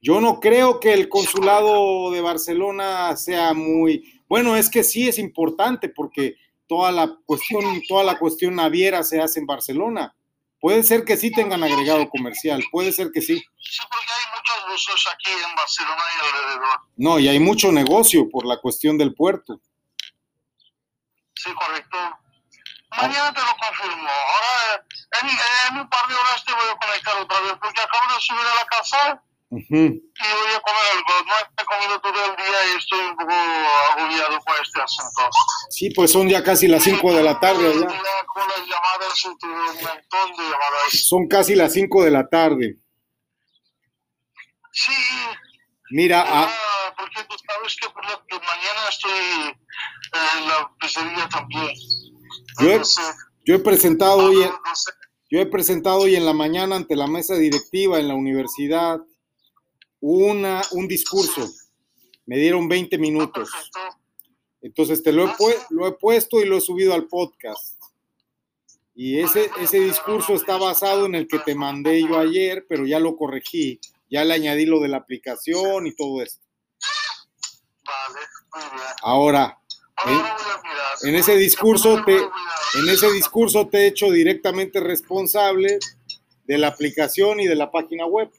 Yo 0.00 0.20
no 0.20 0.38
creo 0.38 0.78
que 0.78 0.92
el 0.92 1.08
consulado 1.08 2.10
de 2.12 2.20
Barcelona 2.20 3.16
sea 3.16 3.52
muy, 3.52 4.22
bueno, 4.28 4.56
es 4.56 4.70
que 4.70 4.84
sí 4.84 5.08
es 5.08 5.18
importante 5.18 5.88
porque 5.88 6.36
toda 6.68 6.92
la 6.92 7.16
cuestión, 7.26 7.82
toda 7.88 8.04
la 8.04 8.18
cuestión 8.18 8.54
naviera 8.54 9.02
se 9.02 9.20
hace 9.20 9.40
en 9.40 9.46
Barcelona. 9.46 10.14
Puede 10.60 10.82
ser 10.82 11.04
que 11.04 11.16
sí 11.16 11.32
tengan 11.32 11.62
agregado 11.62 12.08
comercial, 12.10 12.62
puede 12.70 12.92
ser 12.92 13.10
que 13.12 13.20
sí. 13.20 13.38
Sí, 13.38 13.80
porque 13.90 14.06
hay 14.12 14.70
muchos 14.70 15.08
aquí 15.12 15.30
en 15.30 15.54
Barcelona 15.56 16.02
y 16.14 16.26
alrededor. 16.26 16.80
No, 16.96 17.18
y 17.18 17.28
hay 17.28 17.38
mucho 17.38 17.72
negocio 17.72 18.28
por 18.28 18.46
la 18.46 18.58
cuestión 18.58 18.98
del 18.98 19.14
puerto. 19.14 19.60
Sí, 21.34 21.50
correcto. 21.54 21.96
Mañana 22.90 23.32
te 23.32 23.40
lo 23.40 23.56
confirmo. 23.56 24.08
Ahora, 24.08 24.84
en, 25.22 25.28
en, 25.74 25.80
un 25.80 25.88
par 25.88 26.08
de 26.08 26.14
horas 26.14 26.44
te 26.44 26.52
voy 26.52 26.70
a 26.70 26.86
conectar 26.86 27.16
otra 27.20 27.40
vez, 27.40 27.52
porque 27.60 27.80
acabo 27.80 28.14
de 28.14 28.20
subir 28.20 28.46
a 28.46 28.54
la 28.54 28.66
casa 28.66 29.22
y 29.50 29.64
voy 29.70 30.02
a 30.54 30.60
comer 30.60 30.82
algo. 30.92 31.26
No 31.26 31.34
he 31.56 31.64
comido 31.64 32.00
todo 32.00 32.24
el 32.30 32.36
día 32.36 32.74
y 32.74 32.76
estoy 32.76 33.00
un 33.00 33.16
poco 33.16 33.32
agobiado 33.32 34.40
con 34.44 34.56
este 34.62 34.82
asunto. 34.82 35.30
Sí, 35.70 35.90
pues 35.90 36.12
son 36.12 36.28
ya 36.28 36.42
casi 36.42 36.68
las 36.68 36.82
5 36.82 37.14
de 37.14 37.22
la 37.22 37.40
tarde. 37.40 37.72
Ya. 37.74 37.86
Con 38.26 38.46
las 38.46 38.60
llamadas, 38.66 39.24
un 39.24 39.50
montón 39.50 40.30
de 40.36 40.42
llamadas. 40.42 41.06
Son 41.08 41.28
casi 41.28 41.54
las 41.54 41.72
5 41.72 42.04
de 42.04 42.10
la 42.10 42.28
tarde. 42.28 42.76
Sí. 44.72 44.92
Mira, 45.90 46.24
ah, 46.26 46.94
porque 46.98 47.24
tú 47.24 47.36
sabes 47.46 47.76
que, 47.80 47.88
por 47.88 48.04
la, 48.04 48.22
que 48.28 48.36
mañana 48.36 48.88
estoy 48.90 49.10
en 50.12 50.48
la 50.48 50.70
pizzería 50.78 51.28
también. 51.30 51.72
Yo 52.60 52.70
he, 52.70 52.82
yo 53.46 53.54
he 53.54 53.58
presentado 53.60 54.18
hoy, 54.18 54.50
yo 55.30 55.40
he 55.40 55.46
presentado 55.46 56.00
hoy 56.00 56.16
en 56.16 56.26
la 56.26 56.34
mañana 56.34 56.76
ante 56.76 56.94
la 56.94 57.06
mesa 57.06 57.36
directiva 57.36 57.98
en 57.98 58.08
la 58.08 58.14
universidad 58.14 58.98
una, 60.00 60.62
un 60.72 60.88
discurso. 60.88 61.48
Me 62.26 62.36
dieron 62.36 62.68
20 62.68 62.98
minutos. 62.98 63.50
Entonces 64.60 65.02
te 65.02 65.12
lo 65.12 65.26
he, 65.26 65.34
lo 65.70 65.86
he 65.86 65.92
puesto 65.92 66.40
y 66.40 66.46
lo 66.46 66.58
he 66.58 66.60
subido 66.60 66.94
al 66.94 67.06
podcast. 67.06 67.78
Y 68.94 69.20
ese, 69.20 69.50
ese 69.60 69.78
discurso 69.78 70.34
está 70.34 70.56
basado 70.56 71.06
en 71.06 71.14
el 71.14 71.28
que 71.28 71.38
te 71.38 71.54
mandé 71.54 72.02
yo 72.02 72.18
ayer, 72.18 72.66
pero 72.68 72.84
ya 72.84 72.98
lo 72.98 73.16
corregí. 73.16 73.80
Ya 74.10 74.24
le 74.24 74.34
añadí 74.34 74.66
lo 74.66 74.80
de 74.80 74.88
la 74.88 74.96
aplicación 74.96 75.86
y 75.86 75.94
todo 75.94 76.22
esto. 76.22 76.44
Ahora, 79.02 79.60
en, 80.04 81.08
en, 81.08 81.14
ese 81.14 81.36
discurso 81.36 82.02
te, 82.04 82.16
en 82.16 82.88
ese 82.88 83.10
discurso 83.12 83.68
te 83.68 83.78
he 83.78 83.86
hecho 83.86 84.10
directamente 84.10 84.80
responsable 84.80 85.78
de 86.44 86.58
la 86.58 86.68
aplicación 86.68 87.40
y 87.40 87.46
de 87.46 87.54
la 87.54 87.70
página 87.70 88.06
web. 88.06 88.30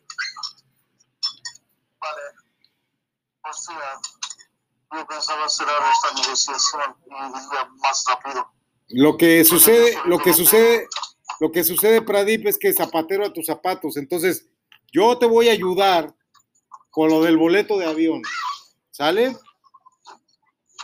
Yo 4.95 5.08
pensaba 5.08 5.47
cerrar 5.49 5.82
esta 5.91 6.21
negociación 6.21 6.95
más 7.77 8.03
rápido. 8.08 8.51
Lo 8.89 9.17
que 9.17 9.43
sucede, 9.45 9.97
lo 10.05 10.17
que 10.19 10.34
sucede, 10.34 10.88
lo 11.39 11.51
que 11.51 11.63
sucede, 11.63 12.01
Pradip, 12.01 12.47
es 12.47 12.58
que 12.58 12.73
zapatero 12.73 13.25
a 13.25 13.34
tus 13.34 13.45
zapatos. 13.45 13.97
Entonces, 13.97 14.47
yo 14.91 15.17
te 15.17 15.25
voy 15.25 15.49
a 15.49 15.53
ayudar 15.53 16.13
con 16.89 17.10
lo 17.10 17.21
del 17.21 17.38
boleto 17.38 17.77
de 17.77 17.86
avión. 17.86 18.21
¿Sale? 18.89 19.34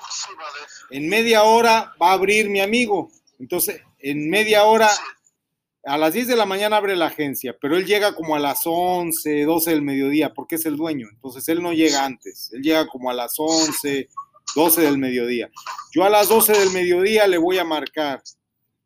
Sí, 0.10 0.30
vale. 0.38 0.60
En 0.92 1.10
media 1.10 1.44
hora 1.44 1.94
va 2.02 2.12
a 2.12 2.14
abrir 2.14 2.50
mi 2.50 2.62
amigo. 2.62 3.10
Entonces, 3.40 3.82
en 4.00 4.30
media 4.30 4.66
hora 4.66 4.90
a 5.86 5.98
las 5.98 6.14
10 6.14 6.28
de 6.28 6.36
la 6.36 6.46
mañana 6.46 6.78
abre 6.78 6.96
la 6.96 7.08
agencia, 7.08 7.56
pero 7.60 7.78
él 7.78 7.86
llega 7.86 8.16
como 8.16 8.36
a 8.36 8.40
las 8.40 8.62
11, 8.66 9.44
12 9.44 9.70
del 9.70 9.82
mediodía, 9.84 10.34
porque 10.34 10.56
es 10.56 10.66
el 10.66 10.78
dueño. 10.78 11.08
Entonces 11.12 11.48
él 11.48 11.62
no 11.62 11.74
llega 11.74 12.04
antes, 12.04 12.52
él 12.54 12.62
llega 12.64 12.88
como 12.88 13.12
a 13.12 13.14
las 13.14 13.36
11, 13.38 14.10
12 14.56 14.82
del 14.82 14.98
mediodía. 14.98 15.50
Yo 15.92 16.04
a 16.04 16.10
las 16.10 16.28
12 16.28 16.54
del 16.54 16.72
mediodía 16.72 17.28
le 17.28 17.38
voy 17.38 17.60
a 17.60 17.64
marcar 17.64 18.22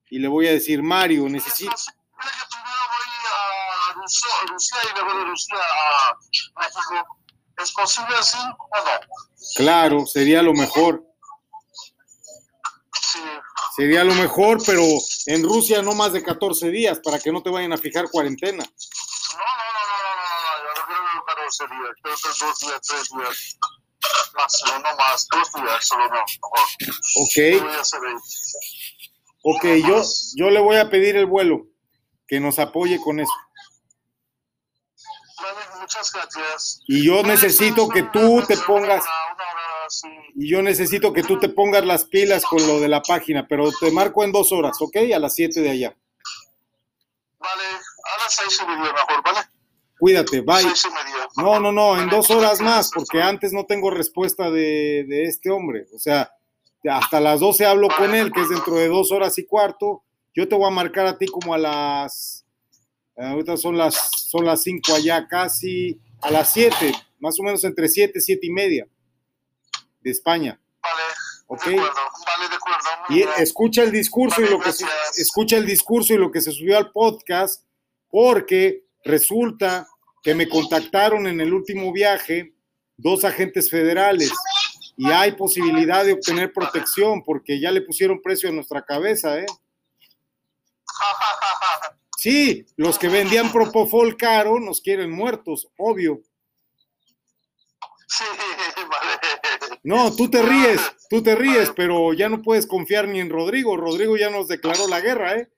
y 0.10 0.20
le 0.20 0.28
voy 0.28 0.48
a 0.48 0.52
decir, 0.52 0.84
Mario, 0.84 1.30
necesito... 1.30 1.76
Claro, 9.56 10.06
sería 10.06 10.42
lo 10.42 10.54
mejor. 10.54 11.06
Sería 13.76 14.04
lo 14.04 14.14
mejor, 14.16 14.60
pero 14.66 14.84
en 15.28 15.44
Rusia 15.44 15.82
no 15.82 15.94
más 15.94 16.14
de 16.14 16.24
14 16.24 16.70
días 16.70 17.00
para 17.00 17.20
que 17.20 17.32
no 17.32 17.42
te 17.42 17.50
vayan 17.50 17.74
a 17.74 17.78
fijar 17.78 18.10
cuarentena. 18.10 18.64
No, 18.64 19.40
no, 19.40 19.72
no, 19.76 19.98
no, 20.00 20.16
no, 20.16 20.26
no, 20.26 20.36
no, 20.44 20.54
yo 20.64 20.72
no 20.78 20.84
creo 20.86 21.00
14 21.26 21.64
días, 21.68 21.92
creo 22.02 22.16
que 22.16 22.46
dos 22.46 22.60
días, 22.60 22.82
tres 22.82 23.10
días. 23.10 23.58
Más, 24.36 24.64
no 24.68 24.96
más, 24.96 25.28
dos 25.32 25.64
días, 25.64 25.86
solo 25.86 26.08
no. 26.10 26.22
Ok. 27.16 27.38
Ok, 29.42 29.66
yo, 29.88 30.04
yo 30.36 30.50
le 30.50 30.60
voy 30.60 30.76
a 30.78 30.90
pedir 30.90 31.16
el 31.16 31.26
vuelo, 31.26 31.68
que 32.28 32.40
nos 32.40 32.60
apoye 32.60 33.00
con 33.00 33.20
eso. 33.20 33.32
muchas 35.80 36.12
gracias. 36.12 36.82
Y 36.88 37.06
yo 37.06 37.24
necesito 37.24 37.88
que 37.88 38.04
tú 38.04 38.44
te 38.48 38.58
pongas... 38.58 39.06
Y 40.36 40.50
yo 40.50 40.62
necesito 40.62 41.14
que 41.14 41.24
tú 41.24 41.40
te 41.40 41.50
pongas 41.50 41.86
las 41.86 42.06
pilas 42.06 42.44
con 42.46 42.66
lo 42.66 42.80
de 42.80 42.88
la 42.88 43.02
página, 43.02 43.48
pero 43.48 43.70
te 43.80 43.92
marco 43.92 44.24
en 44.24 44.32
dos 44.32 44.52
horas, 44.52 44.78
¿ok? 44.82 44.98
A 45.14 45.20
las 45.20 45.36
siete 45.36 45.62
de 45.62 45.70
allá. 45.70 45.98
Vale, 47.40 47.64
a 47.64 48.24
las 48.24 48.36
seis 48.36 48.60
y 48.62 48.68
media 48.68 48.94
mejor, 48.94 49.24
¿vale? 49.24 49.40
Cuídate, 49.98 50.42
bye. 50.42 50.64
No, 51.38 51.60
no, 51.60 51.72
no, 51.72 52.02
en 52.02 52.10
dos 52.10 52.30
horas 52.32 52.62
más, 52.62 52.90
porque 52.94 53.22
antes 53.22 53.52
no 53.52 53.66
tengo 53.66 53.90
respuesta 53.90 54.50
de, 54.50 55.06
de 55.08 55.24
este 55.24 55.50
hombre. 55.50 55.88
O 55.94 56.00
sea, 56.00 56.32
hasta 56.90 57.20
las 57.20 57.42
12 57.42 57.66
hablo 57.66 57.90
con 57.90 58.16
él, 58.16 58.32
que 58.32 58.42
es 58.42 58.50
dentro 58.50 58.76
de 58.76 58.88
dos 58.88 59.12
horas 59.12 59.38
y 59.38 59.46
cuarto. 59.46 60.04
Yo 60.34 60.48
te 60.48 60.56
voy 60.56 60.68
a 60.68 60.74
marcar 60.74 61.06
a 61.06 61.18
ti 61.18 61.26
como 61.26 61.54
a 61.54 61.58
las, 61.58 62.46
ahorita 63.18 63.58
son 63.58 63.78
las, 63.78 64.10
son 64.30 64.46
las 64.46 64.64
cinco 64.64 64.94
allá, 64.94 65.28
casi 65.28 66.00
a 66.22 66.32
las 66.32 66.54
siete, 66.54 66.94
más 67.20 67.38
o 67.40 67.44
menos 67.44 67.64
entre 67.66 67.90
siete, 67.90 68.22
siete 68.22 68.48
y 68.48 68.52
media 68.52 68.88
de 70.02 70.12
España. 70.12 70.60
Vale. 70.82 71.02
¿Ok? 71.48 71.66
De 71.66 71.74
acuerdo, 71.74 72.02
vale, 72.26 72.50
de 72.50 72.56
acuerdo. 72.56 72.88
Y 73.10 73.42
escucha 73.42 73.84
el 73.84 73.92
discurso 73.92 74.42
y 74.42 74.50
lo 74.50 74.60
que 74.60 74.72
se, 74.72 74.86
escucha 75.18 75.58
el 75.58 75.66
discurso 75.66 76.14
y 76.14 76.18
lo 76.18 76.32
que 76.32 76.42
se 76.42 76.52
subió 76.52 76.78
al 76.78 76.92
podcast, 76.92 77.66
porque 78.10 78.86
resulta 79.04 79.88
que 80.22 80.36
me 80.36 80.48
contactaron 80.48 81.28
en 81.28 81.42
el 81.42 81.54
último 81.54 81.92
viaje 81.92 82.54
dos 82.98 83.24
agentes 83.24 83.70
federales 83.70 84.32
y 84.98 85.10
hay 85.10 85.32
posibilidad 85.32 86.04
de 86.04 86.14
obtener 86.14 86.52
protección 86.52 87.24
porque 87.24 87.60
ya 87.60 87.72
le 87.72 87.82
pusieron 87.82 88.22
precio 88.22 88.50
a 88.50 88.52
nuestra 88.52 88.84
cabeza, 88.84 89.40
¿eh? 89.40 89.46
Sí, 92.18 92.66
los 92.76 93.00
que 93.00 93.08
vendían 93.08 93.50
Propofol 93.50 94.18
caro 94.18 94.60
nos 94.60 94.82
quieren 94.82 95.10
muertos, 95.10 95.70
obvio. 95.78 96.22
Sí. 98.10 98.26
No, 99.90 100.16
tú 100.16 100.30
te 100.30 100.44
ríes, 100.44 100.80
tú 101.10 101.24
te 101.24 101.34
ríes, 101.34 101.72
pero 101.76 102.14
ya 102.14 102.30
no 102.30 102.44
puedes 102.44 102.68
confiar 102.68 103.08
ni 103.08 103.20
en 103.20 103.32
Rodrigo. 103.32 103.76
Rodrigo 103.76 104.16
ya 104.18 104.30
nos 104.30 104.48
declaró 104.48 104.88
la 104.88 105.02
guerra, 105.02 105.36
¿eh? 105.36 105.50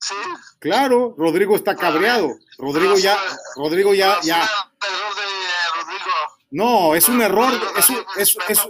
Sí. 0.00 0.14
Claro, 0.60 1.16
Rodrigo 1.18 1.56
está 1.56 1.74
cabreado. 1.74 2.36
Rodrigo 2.56 2.96
ya, 2.96 3.18
Rodrigo 3.56 3.92
ya, 3.92 4.20
ya. 4.22 4.48
No, 6.52 6.94
es 6.94 7.08
un 7.08 7.22
error, 7.22 7.52
es 7.76 7.90
un, 7.90 7.96
es, 8.18 8.36
es, 8.48 8.68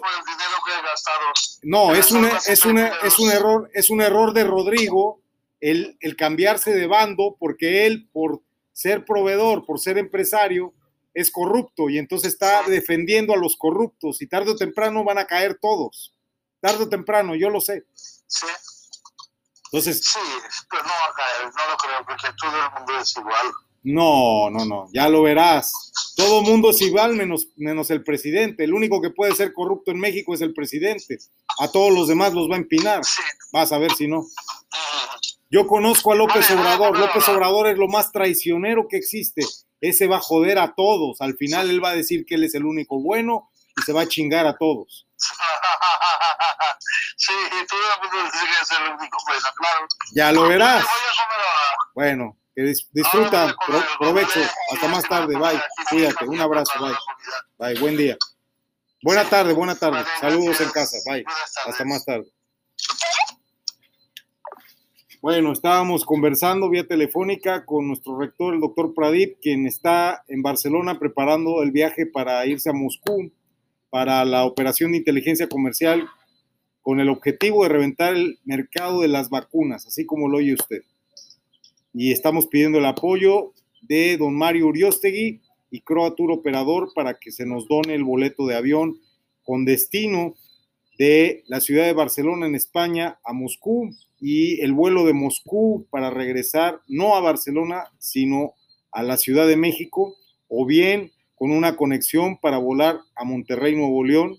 no, 1.62 1.94
es 1.94 2.10
un, 2.10 2.24
es, 2.24 2.64
un, 2.64 2.78
es 2.78 3.18
un 3.18 3.30
error, 3.30 3.70
es 3.74 3.90
un 3.90 4.00
error 4.00 4.32
de 4.32 4.44
Rodrigo 4.44 5.20
el, 5.60 5.98
el 6.00 6.16
cambiarse 6.16 6.72
de 6.72 6.86
bando 6.86 7.36
porque 7.38 7.86
él, 7.86 8.08
por 8.14 8.40
ser 8.72 9.04
proveedor, 9.04 9.66
por 9.66 9.78
ser 9.78 9.98
empresario, 9.98 10.72
es 11.14 11.30
corrupto 11.30 11.88
y 11.88 11.98
entonces 11.98 12.32
está 12.32 12.62
defendiendo 12.64 13.32
a 13.32 13.38
los 13.38 13.56
corruptos 13.56 14.20
y 14.20 14.26
tarde 14.26 14.50
o 14.50 14.56
temprano 14.56 15.04
van 15.04 15.18
a 15.18 15.26
caer 15.26 15.58
todos. 15.60 16.12
Tarde 16.60 16.84
o 16.84 16.88
temprano, 16.88 17.34
yo 17.34 17.50
lo 17.50 17.60
sé. 17.60 17.84
Sí. 18.26 18.46
Entonces. 19.66 20.04
Sí, 20.04 20.18
pero 20.70 20.82
no 20.82 20.88
va 20.88 20.94
a 20.94 21.14
caer, 21.14 21.52
no 21.54 21.70
lo 21.70 21.76
creo, 21.76 22.06
porque 22.06 22.28
todo 22.40 22.52
el 22.56 22.78
mundo 22.78 23.00
es 23.00 23.16
igual. 23.16 23.52
No, 23.84 24.48
no, 24.50 24.64
no, 24.64 24.88
ya 24.94 25.08
lo 25.10 25.22
verás. 25.22 25.92
Todo 26.16 26.40
el 26.40 26.46
mundo 26.46 26.70
es 26.70 26.80
igual 26.80 27.14
menos, 27.14 27.48
menos 27.56 27.90
el 27.90 28.02
presidente. 28.02 28.64
El 28.64 28.72
único 28.72 29.02
que 29.02 29.10
puede 29.10 29.34
ser 29.34 29.52
corrupto 29.52 29.90
en 29.90 29.98
México 29.98 30.32
es 30.32 30.40
el 30.40 30.54
presidente. 30.54 31.18
A 31.58 31.70
todos 31.70 31.92
los 31.92 32.08
demás 32.08 32.32
los 32.32 32.50
va 32.50 32.54
a 32.54 32.58
empinar. 32.58 33.02
Vas 33.52 33.72
a 33.72 33.78
ver 33.78 33.92
si 33.92 34.08
no. 34.08 34.24
Yo 35.50 35.66
conozco 35.66 36.12
a 36.12 36.14
López 36.14 36.50
Obrador. 36.50 36.98
López 36.98 37.28
Obrador 37.28 37.66
es 37.66 37.76
lo 37.76 37.88
más 37.88 38.10
traicionero 38.10 38.88
que 38.88 38.96
existe. 38.96 39.42
Ese 39.84 40.06
va 40.06 40.16
a 40.16 40.20
joder 40.20 40.58
a 40.58 40.74
todos. 40.74 41.20
Al 41.20 41.36
final 41.36 41.68
él 41.68 41.84
va 41.84 41.90
a 41.90 41.94
decir 41.94 42.24
que 42.24 42.36
él 42.36 42.44
es 42.44 42.54
el 42.54 42.64
único 42.64 43.02
bueno 43.02 43.50
y 43.76 43.82
se 43.82 43.92
va 43.92 44.02
a 44.02 44.08
chingar 44.08 44.46
a 44.46 44.56
todos. 44.56 45.06
Sí, 47.16 47.32
dice 47.32 47.66
que 47.66 48.62
es 48.62 48.70
el 48.72 48.92
único 48.92 49.18
bueno, 49.26 49.42
claro. 49.56 49.86
Ya 50.14 50.32
lo 50.32 50.48
verás. 50.48 50.84
Bueno, 51.94 52.36
que 52.54 52.74
disfruta, 52.92 53.54
provecho, 53.98 54.40
hasta 54.72 54.88
más 54.88 55.08
tarde, 55.08 55.36
bye, 55.36 55.60
cuídate, 55.88 56.24
un 56.24 56.40
abrazo, 56.40 56.72
bye, 56.80 56.96
bye, 57.58 57.80
buen 57.80 57.96
día. 57.96 58.16
Buena 59.02 59.24
tarde, 59.24 59.52
buena 59.52 59.76
tarde, 59.76 60.04
saludos 60.20 60.60
en 60.60 60.70
casa, 60.70 60.98
bye, 61.06 61.24
hasta 61.66 61.84
más 61.84 62.04
tarde. 62.04 62.26
Bueno, 65.24 65.52
estábamos 65.52 66.04
conversando 66.04 66.68
vía 66.68 66.86
telefónica 66.86 67.64
con 67.64 67.88
nuestro 67.88 68.18
rector, 68.18 68.52
el 68.52 68.60
doctor 68.60 68.92
Pradip, 68.92 69.38
quien 69.40 69.66
está 69.66 70.22
en 70.28 70.42
Barcelona 70.42 70.98
preparando 70.98 71.62
el 71.62 71.70
viaje 71.70 72.04
para 72.04 72.44
irse 72.46 72.68
a 72.68 72.74
Moscú 72.74 73.32
para 73.88 74.22
la 74.26 74.44
operación 74.44 74.92
de 74.92 74.98
inteligencia 74.98 75.48
comercial 75.48 76.06
con 76.82 77.00
el 77.00 77.08
objetivo 77.08 77.62
de 77.62 77.70
reventar 77.70 78.14
el 78.14 78.38
mercado 78.44 79.00
de 79.00 79.08
las 79.08 79.30
vacunas, 79.30 79.86
así 79.86 80.04
como 80.04 80.28
lo 80.28 80.36
oye 80.36 80.52
usted. 80.52 80.82
Y 81.94 82.12
estamos 82.12 82.46
pidiendo 82.46 82.76
el 82.76 82.84
apoyo 82.84 83.54
de 83.80 84.18
don 84.18 84.36
Mario 84.36 84.66
Uriostegui 84.66 85.40
y 85.70 85.80
Croa 85.80 86.14
Tour 86.14 86.32
Operador 86.32 86.92
para 86.94 87.18
que 87.18 87.32
se 87.32 87.46
nos 87.46 87.66
done 87.66 87.94
el 87.94 88.04
boleto 88.04 88.46
de 88.46 88.56
avión 88.56 89.00
con 89.42 89.64
destino 89.64 90.34
de 90.98 91.44
la 91.46 91.62
ciudad 91.62 91.86
de 91.86 91.94
Barcelona 91.94 92.46
en 92.46 92.56
España 92.56 93.18
a 93.24 93.32
Moscú 93.32 93.90
y 94.26 94.62
el 94.62 94.72
vuelo 94.72 95.04
de 95.04 95.12
Moscú 95.12 95.86
para 95.90 96.08
regresar 96.08 96.80
no 96.88 97.14
a 97.14 97.20
Barcelona, 97.20 97.92
sino 97.98 98.54
a 98.90 99.02
la 99.02 99.18
Ciudad 99.18 99.46
de 99.46 99.58
México 99.58 100.16
o 100.48 100.64
bien 100.64 101.12
con 101.34 101.50
una 101.50 101.76
conexión 101.76 102.38
para 102.38 102.56
volar 102.56 103.00
a 103.16 103.24
Monterrey, 103.24 103.76
Nuevo 103.76 104.02
León, 104.02 104.38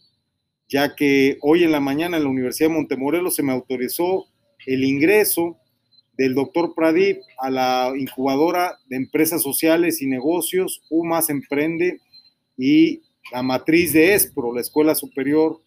ya 0.67 0.95
que 0.95 1.37
hoy 1.41 1.63
en 1.63 1.71
la 1.71 1.81
mañana 1.81 2.17
en 2.17 2.23
la 2.23 2.29
Universidad 2.31 2.69
de 2.69 2.77
Montemorelos 2.77 3.35
se 3.35 3.43
me 3.43 3.51
autorizó 3.51 4.25
el 4.65 4.83
ingreso 4.83 5.57
del 6.17 6.33
doctor 6.33 6.73
Pradip 6.73 7.19
a 7.37 7.51
la 7.51 7.93
incubadora 7.95 8.79
de 8.87 8.95
empresas 8.95 9.43
sociales 9.43 10.01
y 10.01 10.07
negocios, 10.07 10.81
UMAS 10.89 11.29
Emprende 11.29 11.99
y 12.57 13.03
la 13.31 13.43
matriz 13.43 13.93
de 13.93 14.15
ESPRO, 14.15 14.55
la 14.55 14.61
Escuela 14.61 14.95
Superior 14.95 15.61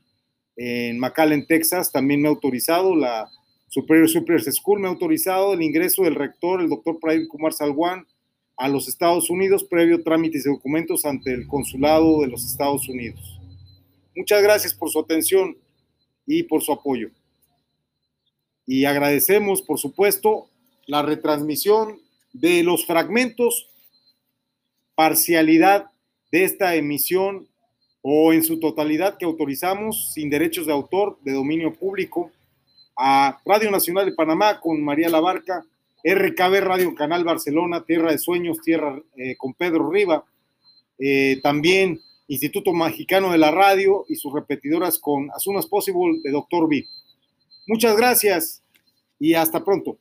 en 0.57 0.99
McAllen, 0.99 1.47
Texas, 1.47 1.93
también 1.93 2.21
me 2.21 2.27
ha 2.27 2.33
autorizado, 2.33 2.97
la 2.97 3.31
Superior 3.69 4.09
Super 4.09 4.41
School 4.41 4.81
me 4.81 4.89
ha 4.89 4.91
autorizado 4.91 5.53
el 5.53 5.63
ingreso 5.63 6.03
del 6.03 6.15
rector, 6.15 6.61
el 6.61 6.71
doctor 6.71 6.99
Pradip 6.99 7.29
Kumar 7.29 7.53
Salwan, 7.53 8.07
a 8.57 8.69
los 8.69 8.89
Estados 8.89 9.31
Unidos 9.31 9.63
previo 9.63 10.03
trámites 10.03 10.45
de 10.45 10.51
documentos 10.51 11.05
ante 11.05 11.33
el 11.33 11.47
Consulado 11.47 12.23
de 12.23 12.29
los 12.29 12.45
Estados 12.45 12.89
Unidos. 12.89 13.39
Muchas 14.17 14.43
gracias 14.43 14.75
por 14.75 14.91
su 14.91 14.99
atención 14.99 15.57
y 16.27 16.43
por 16.43 16.63
su 16.63 16.73
apoyo. 16.73 17.11
Y 18.67 18.85
agradecemos, 18.85 19.63
por 19.63 19.79
supuesto, 19.79 20.49
la 20.87 21.03
retransmisión 21.03 22.01
de 22.33 22.63
los 22.63 22.85
fragmentos, 22.85 23.71
parcialidad 24.95 25.91
de 26.33 26.45
esta 26.45 26.75
emisión 26.75 27.47
o 28.03 28.33
en 28.33 28.43
su 28.43 28.59
totalidad 28.59 29.19
que 29.19 29.25
autorizamos 29.25 30.13
sin 30.15 30.31
derechos 30.31 30.67
de 30.67 30.73
autor 30.73 31.19
de 31.23 31.33
dominio 31.33 31.75
público 31.75 32.33
a 32.99 33.41
Radio 33.45 33.71
Nacional 33.71 34.07
de 34.07 34.13
Panamá 34.13 34.61
con 34.61 34.83
María 34.83 35.09
Labarca, 35.09 35.65
RKB 36.03 36.61
Radio 36.61 36.95
Canal 36.97 37.23
Barcelona, 37.23 37.85
Tierra 37.85 38.11
de 38.11 38.19
Sueños, 38.19 38.61
Tierra 38.61 39.01
eh, 39.17 39.37
con 39.37 39.55
Pedro 39.55 39.89
Riva, 39.91 40.25
eh, 40.99 41.39
también 41.43 42.01
Instituto 42.27 42.73
Mexicano 42.73 43.31
de 43.31 43.39
la 43.39 43.53
Radio 43.53 44.05
y 44.09 44.17
sus 44.17 44.35
repetidoras 44.35 44.99
con 44.99 45.31
As 45.31 45.45
Soon 45.45 45.59
As 45.59 45.67
Possible 45.67 46.21
de 46.25 46.33
Doctor 46.33 46.69
B. 46.69 46.85
Muchas 47.69 47.97
gracias 47.97 48.63
y 49.19 49.35
hasta 49.35 49.65
pronto. 49.65 49.99